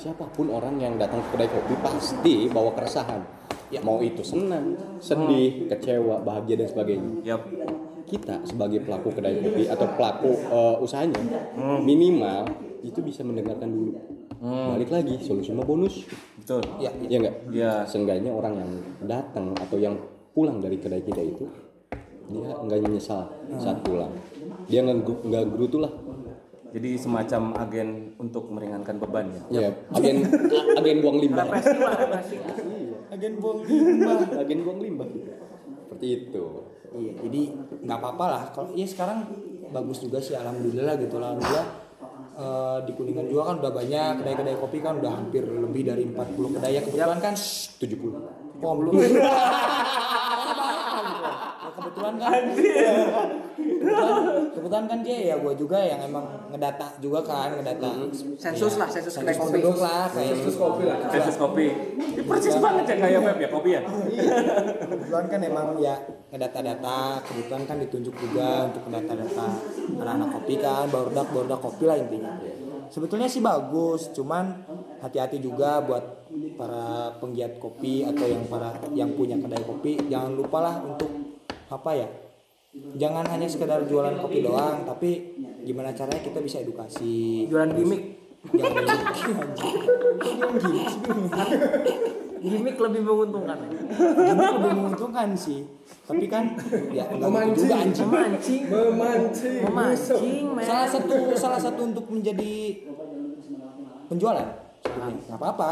[0.00, 3.43] siapa pun orang yang datang ke kedai kopi pasti bawa keresahan
[3.82, 7.10] mau itu senang sedih kecewa bahagia dan sebagainya.
[7.24, 7.42] Yap.
[8.04, 11.16] kita sebagai pelaku kedai kopi atau pelaku eh, usahanya
[11.80, 12.44] minimal
[12.84, 13.96] itu bisa mendengarkan dulu.
[14.44, 16.04] Balik lagi solusi bonus.
[16.36, 16.60] Betul.
[16.76, 18.70] Ya, ya enggak ya seenggaknya orang yang
[19.08, 19.96] datang atau yang
[20.36, 21.48] pulang dari kedai kita itu
[22.28, 23.24] dia nggak menyesal
[23.56, 24.12] saat pulang.
[24.68, 25.92] Dia nggak gerutu lah.
[26.74, 29.42] Jadi semacam agen untuk meringankan beban ya?
[29.48, 30.26] Ya agen
[30.82, 31.46] agen buang limbah
[33.14, 34.18] agen buang limbah.
[34.42, 35.08] Agen buang limbah.
[35.86, 36.46] Seperti itu.
[36.94, 37.42] Iya, jadi
[37.86, 38.42] nggak apa-apa lah.
[38.54, 39.26] Kalau ya sekarang
[39.70, 41.34] bagus juga sih, alhamdulillah gitu lah.
[41.34, 41.66] Alhamdulillah
[42.38, 46.54] eh, di Kuningan juga kan udah banyak kedai-kedai kopi kan udah hampir lebih dari 40
[46.58, 46.72] kedai.
[46.74, 48.92] Ya kebetulan kan 70 oh belum
[51.64, 52.42] Ya, kebetulan kan.
[52.52, 57.88] Kebetulan, kebetulan kan dia ya gue juga yang emang ngedata juga kan ngedata.
[58.36, 59.64] Sensus lah, sensus kedai kopi.
[59.64, 60.98] penduduk lah kayak Terus kopi lah.
[61.08, 61.66] Sensus kopi.
[61.96, 63.82] Ini persis banget ya kayak web ya kopi ya?
[64.92, 65.96] Kebetulan kan emang ya
[66.28, 69.46] ngedata-data kebetulan kan ditunjuk juga untuk ngedata-data
[70.04, 72.32] anak-anak kopi kan barudak barudak kopi lah intinya.
[72.92, 74.68] Sebetulnya sih bagus cuman
[75.00, 76.28] hati-hati juga buat
[76.60, 79.96] para penggiat kopi atau yang para yang punya kedai kopi.
[80.12, 81.23] Jangan lupa lah untuk
[81.74, 82.08] apa ya
[82.94, 88.02] jangan hanya sekedar jualan kopi doang tapi gimana caranya kita bisa edukasi Jualan gimmick.
[88.50, 88.84] jangan.
[90.20, 90.90] Jangan gimmick
[92.44, 93.56] Gimmick lebih menguntungkan.
[93.88, 95.64] gimmick lebih menguntungkan sih
[96.04, 96.52] tapi kan
[96.92, 99.60] ya enggak juga anjing Memancing, Memancing.
[99.64, 102.84] memancing, salah satu salah satu untuk menjadi
[104.12, 104.44] penjualan
[104.94, 105.70] nggak apa-apa.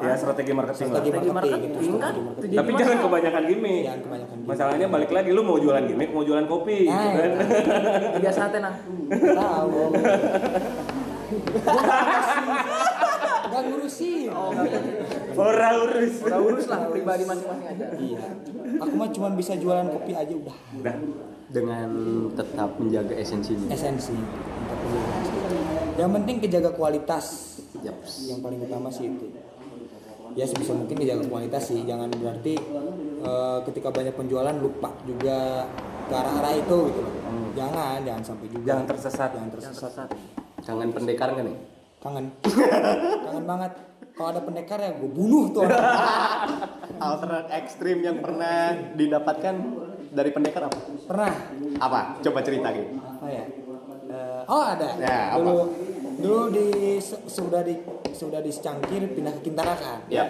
[0.00, 0.94] Ya strategi marketing lah.
[0.94, 2.12] Strategi Strategi marketing gitu marketing kan?
[2.12, 2.50] strategi marketing.
[2.50, 3.82] Jadi tapi jangan kebanyakan gimmick.
[3.82, 7.18] Jangan kebanyakan gitu masalahnya balik lagi lu mau jualan gimmick mau jualan kopi Nah, gitu
[7.18, 7.30] kan?
[8.16, 8.74] Tiga sate nang.
[9.10, 9.82] tahu.
[13.42, 14.30] Nggak ngurusin.
[15.32, 16.14] Ora urus.
[16.22, 17.86] Udah urus lah pribadi masing-masing aja.
[17.96, 18.20] iya.
[18.78, 20.56] Aku mah cuma bisa jualan kopi aja udah.
[20.76, 20.96] Udah.
[21.50, 21.90] dengan
[22.30, 23.66] tetap menjaga esensinya.
[23.68, 24.14] Esensi.
[25.98, 28.28] yang penting kejaga kualitas Yaps.
[28.28, 29.26] yang paling utama sih itu.
[30.38, 31.82] Ya sebisa mungkin dijaga kualitas sih.
[31.82, 32.54] Jangan berarti
[33.24, 35.66] eh, ketika banyak penjualan lupa juga
[36.06, 37.00] ke arah-arah itu gitu.
[37.02, 37.20] Loh
[37.54, 38.66] jangan jangan sampai juga.
[38.74, 39.30] Jangan tersesat.
[39.34, 40.08] Jangan tersesat.
[40.64, 41.56] Kangen pendekar kan nih?
[42.00, 42.26] Kangen.
[43.26, 43.72] Kangen banget.
[44.10, 45.80] Kalau ada pendekar ya gue bunuh tuh orang.
[47.04, 49.54] Alternate ekstrim yang pernah didapatkan
[50.12, 50.78] dari pendekar apa?
[51.08, 51.32] Pernah.
[51.80, 52.00] Apa?
[52.20, 53.00] Coba ceritain.
[53.00, 53.44] Apa ya?
[54.10, 54.88] Eh, oh ada.
[55.00, 55.50] Ya, apa?
[56.20, 56.66] Dulu di
[56.96, 57.74] se- sudah di
[58.10, 60.28] sudah di Secangkir pindah ke Kintara kan ya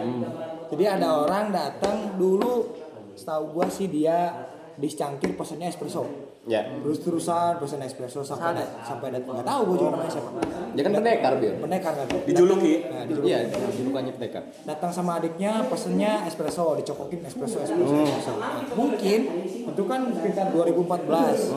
[0.67, 2.71] Jadi ada orang datang dulu
[3.13, 6.09] setahu gua sih dia di Cangkir pesannya espresso.
[6.43, 10.31] ya Terus terusan pesan espresso sampai dat- sampai datang nggak tahu gua juga namanya siapa.
[10.71, 12.07] dia kan pendekar bil Pendekar kan.
[12.23, 13.29] dijuluki Nah, dijuluki.
[13.29, 13.39] iya
[13.71, 17.93] julukannya pendekar Datang sama adiknya pesennya espresso, dicokokin espresso espresso.
[17.99, 18.33] espresso.
[18.37, 19.21] Nah, mungkin
[19.67, 21.53] itu kan sekitar 2014.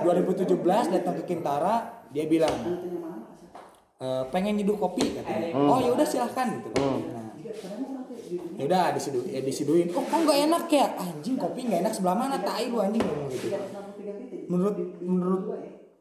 [0.00, 0.56] 2017
[0.88, 1.74] datang ke Kintara,
[2.08, 2.56] dia bilang
[4.02, 5.54] "E, pengen nyeduh kopi katanya.
[5.54, 6.68] Oh ya udah silahkan gitu.
[6.74, 7.30] Nah,
[8.58, 12.16] ya udah disidu ya disiduin kok kok nggak enak ya anjing kopi nggak enak sebelah
[12.16, 13.46] mana tai lu anjing ngomong gitu.
[14.50, 15.42] Menurut menurut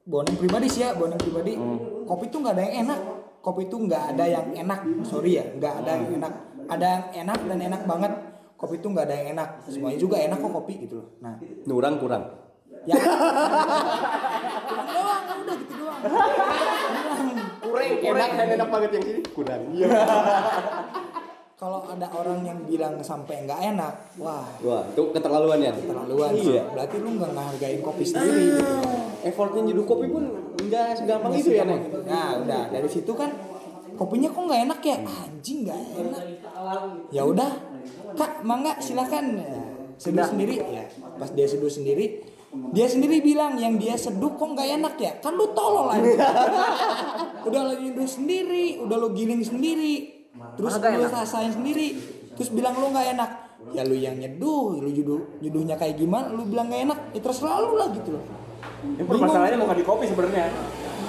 [0.02, 1.54] Boning pribadi sih ya Boning pribadi
[2.10, 3.00] kopi tuh nggak ada yang enak.
[3.42, 4.80] Kopi tuh nggak ada yang enak.
[5.06, 6.34] Sorry ya nggak ada yang enak.
[6.72, 8.12] Ada yang enak dan enak banget.
[8.58, 9.50] Kopi tuh nggak ada yang enak.
[9.70, 11.08] Semuanya juga enak kok kopi gitu loh.
[11.22, 11.38] Nah.
[11.70, 12.24] Nurang kurang.
[12.86, 12.98] Ya.
[14.66, 16.02] Kurang doang udah gitu doang.
[16.02, 17.41] Kurang
[17.80, 19.22] enak dan enak banget yang sini.
[19.32, 19.88] Kurang iya.
[21.62, 24.50] Kalau ada orang yang bilang sampai nggak enak wah.
[24.66, 25.70] Wah itu keterlaluan ya?
[25.70, 26.58] Terlaluan sih.
[26.58, 28.66] iya berarti lu nggak ngehargain kopi sendiri gitu.
[29.22, 30.24] effortnya nyeduh kopi pun
[30.58, 31.86] nggak segampang itu ya neng?
[32.02, 32.64] Nah, udah.
[32.74, 33.30] Dari situ kan
[33.94, 34.98] kopinya kok nggak enak ya?
[35.06, 36.22] Anjing nggak enak.
[37.14, 37.52] Ya udah,
[38.18, 39.38] kak, mangga silakan.
[39.38, 39.62] Ya,
[40.02, 40.56] seduh sendiri.
[40.66, 40.90] Ya.
[41.22, 45.12] Pas dia seduh sendiri, dia sendiri bilang yang dia seduh kok nggak enak ya?
[45.24, 46.28] Kan lu tolol aja.
[47.48, 50.28] udah lo nyeduh sendiri, udah lo giling sendiri,
[50.60, 51.96] terus lu rasain sendiri,
[52.36, 53.32] terus bilang lu nggak enak.
[53.72, 57.58] Ya lu yang nyeduh, lu juduh, juduhnya kayak gimana, lu bilang nggak enak, ya terserah
[57.64, 58.24] lu lah gitu loh.
[58.82, 60.46] ini permasalahannya bukan di kopi sebenarnya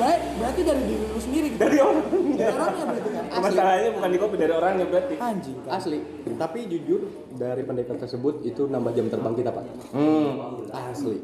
[0.02, 1.60] Berarti, berarti dari diri lu sendiri gitu.
[1.60, 1.96] dari orang
[2.32, 3.24] Dari orangnya berarti kan.
[3.30, 5.70] permasalahannya bukan di kopi dari orangnya berarti Anjing kan.
[5.72, 5.98] asli
[6.34, 7.00] tapi jujur
[7.32, 10.30] dari pendekar tersebut itu nambah jam terbang kita pak hmm.
[10.90, 11.18] asli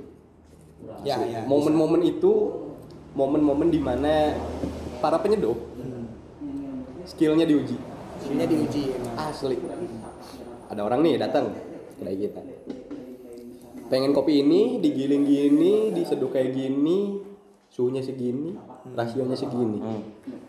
[1.02, 1.42] Ya, ya.
[1.42, 2.30] momen-momen itu
[3.12, 4.30] momen-momen di mana
[4.98, 5.58] para penyeduh
[7.04, 7.74] skillnya diuji
[8.18, 9.14] Skillnya diuji emang.
[9.26, 9.58] asli
[10.68, 11.50] ada orang nih datang
[11.98, 12.40] kedai kita
[13.88, 17.26] pengen kopi ini digiling gini diseduh kayak gini
[17.78, 18.58] suhunya segini
[18.98, 19.78] rasionya segini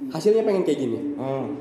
[0.09, 1.53] hasilnya pengen kayak gini Hmm.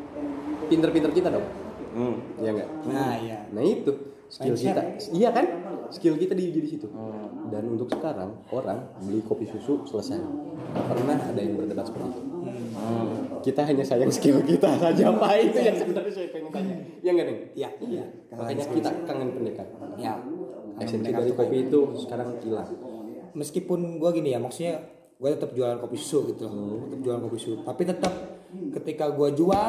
[0.73, 1.45] pinter-pinter kita dong
[1.89, 2.14] Hmm.
[2.39, 2.69] Iya enggak?
[2.85, 3.37] Nah, iya.
[3.49, 3.91] Nah itu
[4.29, 5.47] skill kita, iya kan?
[5.89, 6.85] Skill kita di di situ.
[6.93, 7.49] Hmm.
[7.49, 10.21] Dan untuk sekarang orang beli kopi susu selesai.
[10.21, 12.23] Gak pernah ada yang berdebat seperti itu.
[12.77, 13.41] Hmm.
[13.41, 16.77] Kita hanya sayang skill kita saja apa itu yang sebenarnya saya pengen tanya.
[17.01, 17.39] Iya enggak nih?
[17.57, 18.05] Iya, iya.
[18.37, 19.66] Makanya kita kangen pendekat.
[19.97, 20.12] Ya.
[20.79, 22.69] Esensi dari kopi itu sekarang hilang.
[23.33, 24.79] Meskipun gua gini ya, maksudnya
[25.19, 26.55] gue tetap jualan kopi susu gitu loh.
[26.55, 26.83] Hmm.
[26.87, 27.55] Tetap jualan kopi susu.
[27.66, 28.12] Tapi tetap
[28.49, 29.69] ketika gua jual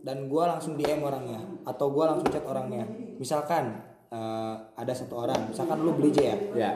[0.00, 2.86] dan gua langsung DM orangnya atau gua langsung chat orangnya.
[3.18, 6.36] Misalkan eh, ada satu orang, misalkan lu beli J ya.
[6.54, 6.70] Ya.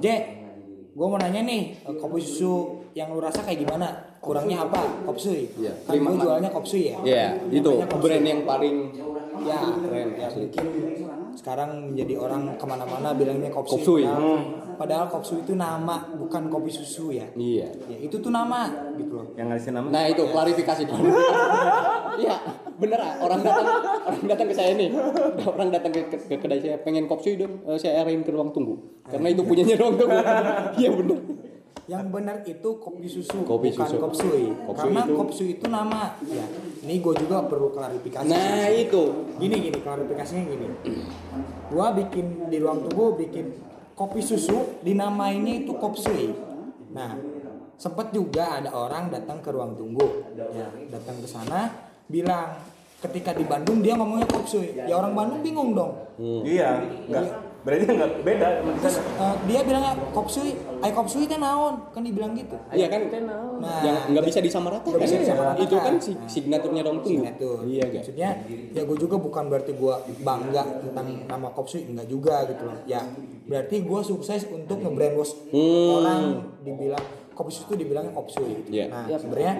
[0.00, 0.06] J,
[0.92, 4.13] gue mau nanya nih, eh, kopi susu yang lu rasa kayak gimana?
[4.24, 4.80] Kurangnya apa?
[5.04, 5.52] Kopsui.
[5.60, 5.72] Iya.
[5.84, 6.96] Kan Lima- jualnya kopsui ya.
[7.04, 7.70] Iya, itu
[8.00, 8.76] brand yang paling
[9.44, 10.66] Ya, keren ya mungkin
[11.36, 13.82] sekarang menjadi orang ke mana-mana bilangnya kopsui.
[13.82, 14.04] Kopsui.
[14.06, 14.40] Padahal,
[14.78, 17.28] padahal kopsui itu nama, bukan kopi susu ya.
[17.34, 17.68] Iya.
[17.84, 19.26] Ya itu tuh nama gitu loh.
[19.36, 19.86] Yang ngasih nama?
[19.90, 20.82] Nah itu klarifikasi
[22.24, 22.36] Iya
[22.74, 23.66] bener ah orang datang
[24.02, 24.90] orang datang ke saya nih
[25.46, 28.50] orang datang ke, ke, ke kedai saya pengen kopsui dong Eh, saya arahin ke ruang
[28.50, 30.18] tunggu karena itu punyanya ruang tunggu
[30.82, 31.18] iya bener
[31.84, 33.96] Yang benar itu kopi susu, Kopi bukan susu.
[34.00, 34.44] kopsui.
[34.64, 36.16] Kopsui Karena itu- kopsui itu nama.
[36.24, 36.44] Ya,
[36.80, 38.24] ini gue juga perlu klarifikasi.
[38.24, 39.02] nah itu
[39.36, 40.68] gini gini klarifikasinya gini
[41.66, 43.56] gua bikin di ruang tunggu bikin
[43.92, 46.36] kopi susu dinamainnya itu kopsui
[46.90, 47.16] nah
[47.74, 51.72] sempet juga ada orang datang ke ruang tunggu ya datang ke sana
[52.04, 52.52] bilang
[53.00, 55.92] ketika di Bandung dia ngomongnya kopsui ya orang Bandung bingung dong
[56.44, 57.53] Iya, enggak.
[57.64, 59.24] Berarti enggak beda sama di terus sana.
[59.24, 63.08] eh, dia bilangnya kopsui ay kopsui kan naon kan dibilang gitu iya kan
[63.56, 65.64] nah yang nggak bisa disamaratakan Nggak bisa disamaratakan.
[65.64, 67.64] itu kan si- signaturnya tunggu Signatur.
[67.64, 68.28] iya gak Maksudnya
[68.70, 72.76] ya gue juga bukan berarti gue bangga tentang nama Kopsui enggak juga gitu loh.
[72.84, 73.00] Ya
[73.42, 75.96] berarti gue sukses untuk nge-brainwash Hmm.
[75.96, 76.22] orang
[76.60, 78.68] dibilang Kopsui itu dibilangnya Kopsui.
[78.68, 78.84] Iya.
[78.86, 79.54] Nah sebenarnya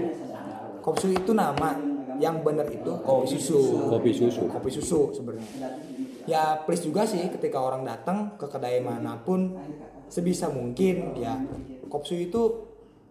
[0.79, 1.73] Kopsui itu nama
[2.15, 3.91] yang benar itu kopi susu.
[3.91, 5.49] kopi susu Kopi susu sebenarnya.
[6.25, 9.53] Ya please juga sih ketika orang datang ke kedai mana pun
[10.07, 11.37] sebisa mungkin ya
[11.87, 12.43] Kopsui itu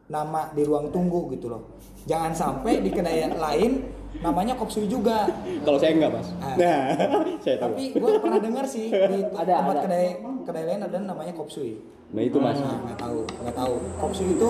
[0.05, 1.78] nama di ruang tunggu gitu loh.
[2.03, 3.72] Jangan sampai di kedai lain
[4.16, 5.26] namanya Kopsui juga.
[5.61, 6.53] kalau saya enggak mas Ah.
[6.53, 6.80] nah
[7.43, 9.82] saya tahu Tapi gue pernah dengar sih di Ada, tempat ada.
[9.84, 10.05] kedai
[10.43, 11.82] kedai lain ada namanya Kopsui.
[12.09, 13.76] nah itu mas Nah, nggak tahu, nggak tahu.
[13.97, 14.49] Kopsui itu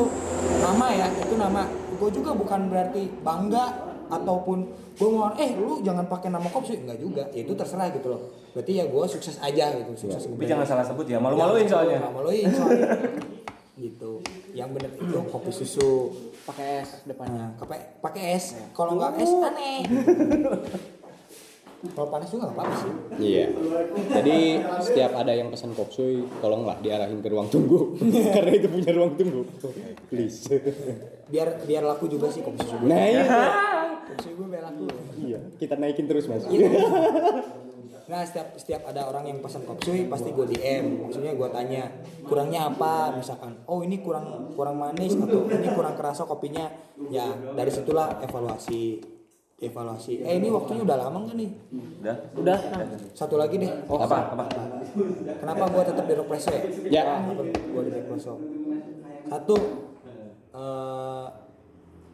[0.59, 1.63] nama ya, itu nama.
[1.95, 3.65] Gue juga bukan berarti bangga
[4.21, 4.57] ataupun
[4.93, 7.23] gue mau eh lu jangan pakai nama Kopsui enggak juga.
[7.33, 8.21] Ya itu terserah gitu loh.
[8.53, 11.99] Berarti ya gue sukses aja gitu, sukses Tapi jangan salah sebut ya, malu-maluin soalnya.
[12.05, 12.89] Malu-maluin soalnya.
[13.83, 14.21] gitu.
[14.53, 15.91] Yang bener itu kopi susu.
[16.43, 18.53] pakai es depannya Nah, pakai pakai es.
[18.75, 19.79] Kalau nggak es aneh.
[21.83, 22.93] Kalau panas juga nggak apa-apa sih.
[23.19, 23.45] Iya.
[24.15, 24.37] Jadi
[24.79, 27.99] setiap ada yang pesan kopsui, tolonglah diarahin ke ruang tunggu
[28.39, 29.43] karena itu punya ruang tunggu.
[30.07, 30.47] Please.
[31.27, 32.87] Biar biar laku juga sih kopi susu.
[32.87, 33.27] Nah iya.
[34.21, 34.85] Gue laku.
[35.17, 36.45] Iya, kita naikin terus mas.
[38.03, 41.07] Nah setiap setiap ada orang yang pesan kopsui pasti gue DM.
[41.07, 41.87] Maksudnya gue tanya
[42.27, 43.63] kurangnya apa misalkan.
[43.63, 46.67] Oh ini kurang kurang manis atau ini kurang kerasa kopinya.
[47.07, 49.13] Ya dari situlah evaluasi
[49.63, 50.19] evaluasi.
[50.19, 51.49] Eh ini waktunya udah lama nggak nih?
[52.03, 52.15] Udah.
[52.35, 52.57] udah
[53.15, 53.71] Satu lagi deh.
[53.87, 54.35] Oh, apa?
[54.35, 54.43] Apa?
[55.39, 56.61] Kenapa gue tetap di Rockpresso ya?
[56.91, 57.03] Ya.
[57.23, 57.91] Kenapa gue di?
[59.23, 59.55] Satu,
[60.51, 61.27] eh,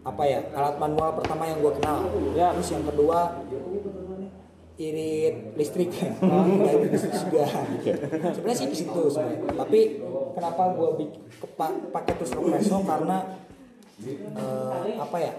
[0.06, 0.40] apa ya?
[0.56, 1.98] Alat manual pertama yang gue kenal.
[2.36, 2.56] Ya.
[2.56, 3.20] Terus yang kedua,
[4.80, 5.92] irit listrik.
[6.24, 7.46] Nggak irit listrik juga.
[8.36, 9.54] Sebenarnya sih di situ sebenarnya.
[9.60, 9.80] Tapi
[10.36, 10.90] kenapa gue
[11.92, 13.18] pakai terus Rockpresso karena
[14.06, 15.34] eh, apa ya?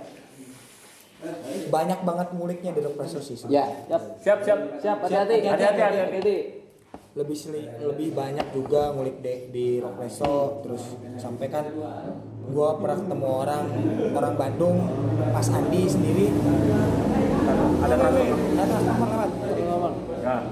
[1.69, 3.37] Banyak banget nguliknya di Rockpresso sih.
[3.49, 3.65] Ya.
[3.89, 4.61] siap Siap, siap.
[4.81, 6.19] siap hati-hati Hati-hati, hati-hati.
[6.21, 6.37] hati
[7.11, 9.99] lebih seli, lebih banyak juga ngulik di, di Rock
[10.63, 11.67] terus sampai kan
[12.51, 13.65] gue pernah ketemu orang
[14.15, 14.77] orang Bandung
[15.31, 16.27] Mas Andi sendiri.
[17.81, 18.37] Ada transfer.
[18.37, 20.43] ada transformer lewat Nah,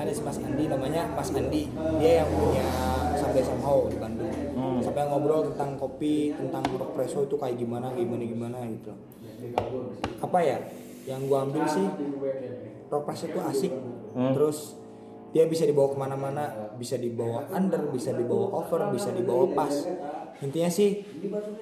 [0.00, 1.68] ada si Mas Andi namanya Mas Andi.
[2.00, 2.64] Dia yang punya
[3.18, 4.32] sampai somehow di Bandung.
[4.80, 8.92] Sampai ngobrol tentang kopi tentang Rock Reso itu kayak gimana gimana gimana gitu.
[10.22, 10.58] Apa ya?
[11.04, 11.86] Yang gue ambil sih
[12.88, 13.72] Rock itu asik.
[14.14, 14.58] Terus
[15.34, 16.44] dia bisa dibawa ke mana-mana.
[16.78, 19.74] Bisa dibawa under bisa dibawa over bisa dibawa pas
[20.40, 21.02] intinya sih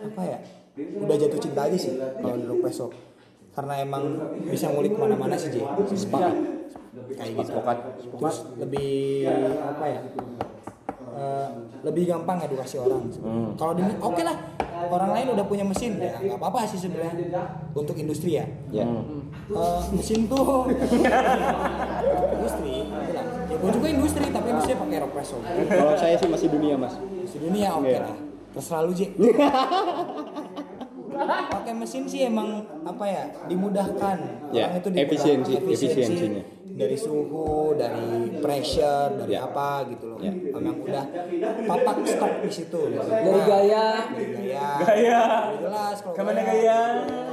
[0.03, 0.39] apa ya
[0.77, 2.87] udah jatuh cinta aja sih kalau di Reso
[3.57, 4.05] karena emang
[4.45, 5.65] bisa ngulik ke mana-mana sih J
[5.97, 6.35] sepakat
[7.17, 7.53] kayak gitu.
[8.21, 8.93] Terus lebih
[9.57, 10.01] apa ya
[11.17, 11.49] eh,
[11.81, 13.09] lebih gampang edukasi orang.
[13.09, 13.57] Sebenarnya.
[13.57, 14.37] kalau di oke lah
[14.93, 17.17] orang lain udah punya mesin ya nggak apa-apa sih sebenarnya
[17.73, 18.45] untuk industri ya.
[18.69, 18.85] Ya.
[18.85, 20.69] Eh, mesin tuh
[22.37, 23.23] industri ya
[23.57, 25.13] gue juga industri tapi mesinnya pakai rock
[25.65, 26.93] Kalau saya sih masih dunia mas.
[27.27, 28.01] di dunia oke Iya.
[28.05, 28.26] lah
[28.57, 29.13] terserah lu J
[31.49, 32.49] pakai mesin sih emang
[32.83, 34.19] apa ya dimudahkan
[34.51, 35.07] Ya, Orang itu dimudahkan.
[35.07, 36.43] efisiensi- efisiensinya.
[36.69, 38.05] dari suhu dari
[38.37, 39.41] pressure dari Ya.
[39.43, 40.29] apa gitu loh Ya.
[40.29, 41.05] memang udah
[41.65, 45.21] papak stop di situ Dari Nah, gaya dari gaya Gaya.
[45.57, 46.81] jelas kalau Ke mana gaya gaya?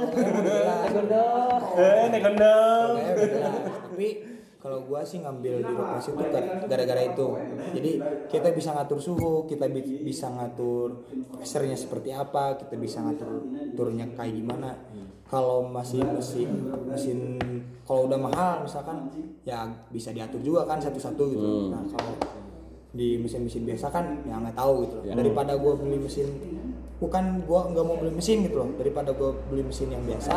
[0.08, 1.62] Gaya udah jelas.
[1.76, 3.60] Eh, jelas.
[3.84, 4.08] tapi
[4.64, 7.26] kalau gua sih ngambil di lokasi itu gar- gara-gara itu.
[7.76, 7.90] jadi
[8.32, 11.04] kita bisa ngatur suhu kita bi- bisa ngatur
[11.36, 13.44] pressure-nya seperti apa kita bisa ngatur
[13.76, 14.72] turunnya kayak gimana.
[15.28, 16.48] Kalau masih mesin
[16.88, 17.36] mesin
[17.84, 19.04] kalau udah mahal misalkan
[19.44, 21.68] ya bisa diatur juga kan satu-satu gitu.
[21.68, 22.16] Nah kalau
[22.96, 25.12] di mesin-mesin biasa kan ya nggak tahu gitu loh.
[25.12, 26.30] daripada gua beli mesin
[27.04, 28.72] bukan gua nggak mau beli mesin gitu loh.
[28.80, 30.36] Daripada gua beli mesin yang biasa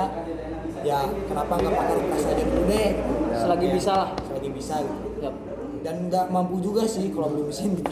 [0.83, 0.99] ya
[1.31, 2.91] kenapa nggak pakai kertas aja dulu deh?
[2.91, 3.26] gitu.
[3.39, 4.09] Selagi Ya, bisa lah.
[4.19, 5.29] selagi bisa gitu
[5.77, 7.91] dan nggak mampu juga sih kalau beli mesin gitu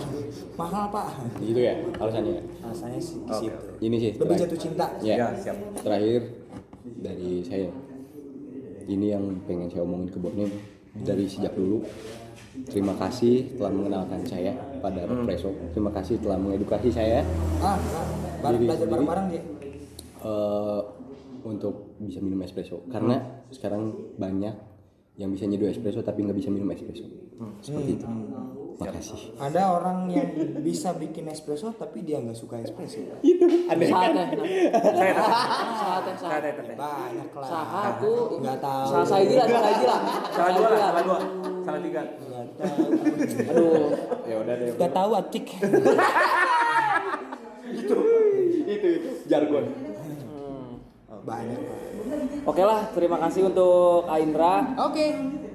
[0.56, 2.42] mahal pak Gitu ya alasannya.
[2.60, 4.12] rasanya sih di situ Ini sih.
[4.14, 4.42] lebih terakhir.
[4.44, 5.56] jatuh cinta Ya, Ya, siap.
[5.78, 6.22] terakhir
[6.98, 7.70] dari saya.
[8.86, 10.50] Ini yang pengen saya omongin ke Bonim
[10.98, 11.82] dari sejak dulu.
[12.66, 15.52] Terima kasih telah mengenalkan saya pada Represo.
[15.72, 17.22] Terima kasih telah mengedukasi saya
[17.60, 17.76] ah
[18.40, 19.42] bar- Diri belajar bareng-bareng dia
[20.22, 20.82] eh,
[21.44, 22.82] untuk bisa minum espresso.
[22.88, 23.20] Karena
[23.50, 24.56] sekarang banyak
[25.16, 27.08] yang bisa nyeduh espresso tapi nggak bisa minum espresso.
[27.64, 28.06] Seperti itu.
[28.76, 29.40] Makasih.
[29.40, 30.28] ada orang yang
[30.60, 33.16] bisa bikin espresso tapi dia nggak suka espresso Saatnya.
[33.72, 36.14] Saya Saatnya.
[36.20, 36.52] Saatnya.
[36.60, 36.76] teh.
[36.76, 40.02] banyak lah Saha tuh nggak tahu salah saya lah, salah saya lah.
[40.28, 41.20] Salah dua lah, salah dua.
[41.64, 42.02] Salah tiga.
[42.20, 42.84] nggak tahu
[43.48, 43.88] Aduh.
[44.28, 44.68] Ya udah deh.
[44.76, 45.46] nggak tahu atik
[47.80, 47.98] itu
[48.68, 48.90] itu
[49.32, 49.66] jargon.
[51.26, 51.80] Banyak pak
[52.46, 55.06] Oke lah, terima kasih untuk Kak Indra oke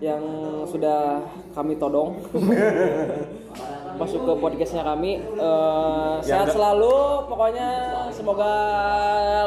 [0.02, 0.22] yang
[0.66, 1.22] sudah
[1.54, 2.18] kami todong
[4.00, 5.20] masuk ke podcastnya kami.
[5.20, 6.56] Eh, Ya, sehat enggak.
[6.56, 6.96] selalu,
[7.28, 7.68] pokoknya
[8.10, 8.52] semoga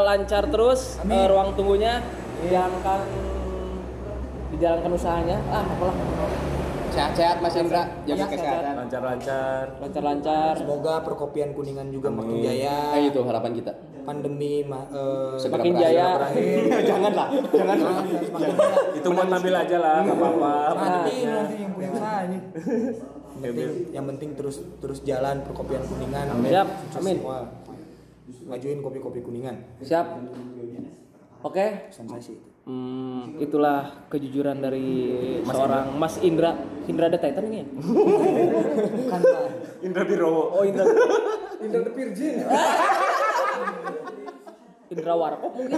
[0.05, 2.05] lancar terus eh, ruang tunggunya,
[2.39, 3.01] dijalankan
[4.53, 5.38] dijalankan usahanya.
[5.49, 5.95] Ah, apalah,
[6.94, 8.74] Sehat-sehat Mas Indra, jaga kesehatan.
[8.78, 9.64] Lancar-lancar.
[9.82, 10.54] lancar-lancar.
[10.56, 13.74] semoga perkopian kuningan juga makin jaya Nah, itu harapan kita.
[14.04, 16.08] pandemi ma- eh, Segera Makin jaya.
[16.89, 17.78] Janganlah, jangan.
[18.20, 18.50] semakin
[18.94, 20.54] Itu buat ngambil aja lah, nggak apa-apa.
[20.78, 21.89] nanti nanti yang punya
[23.34, 27.16] yang penting, yang penting terus terus jalan perkopian kuningan Siap, Sukses amin.
[27.18, 27.39] semua.
[28.46, 30.06] ngajuin kopi-kopi kuningan Siap.
[31.41, 31.89] Oke.
[31.89, 34.88] saya sih Hmm, itulah kejujuran dari
[35.43, 36.55] seorang Mas Indra.
[36.88, 37.68] Indra The Titan ini ya?
[37.68, 39.41] bukan pak
[39.84, 40.55] Indra Birowo.
[40.55, 40.88] Oh, Indra.
[41.59, 42.47] Indra the Virgin.
[44.95, 45.76] Indra Warkop mungkin.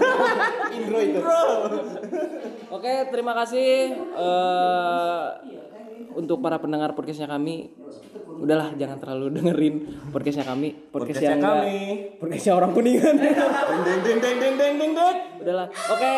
[0.78, 1.22] Indro itu.
[2.70, 5.26] Oke, terima kasih eh,
[6.14, 7.74] untuk para pendengar podcastnya kami.
[8.36, 9.76] Udahlah, jangan terlalu dengerin
[10.12, 10.70] podcastnya kami.
[10.92, 11.80] Podcast Podcastnya yang enggak- kami.
[12.20, 13.16] Podcastnya orang kuningan.
[13.16, 15.18] Ding ding ding ding ding ding ding.
[15.42, 15.68] Udahlah.
[15.72, 16.14] Oke.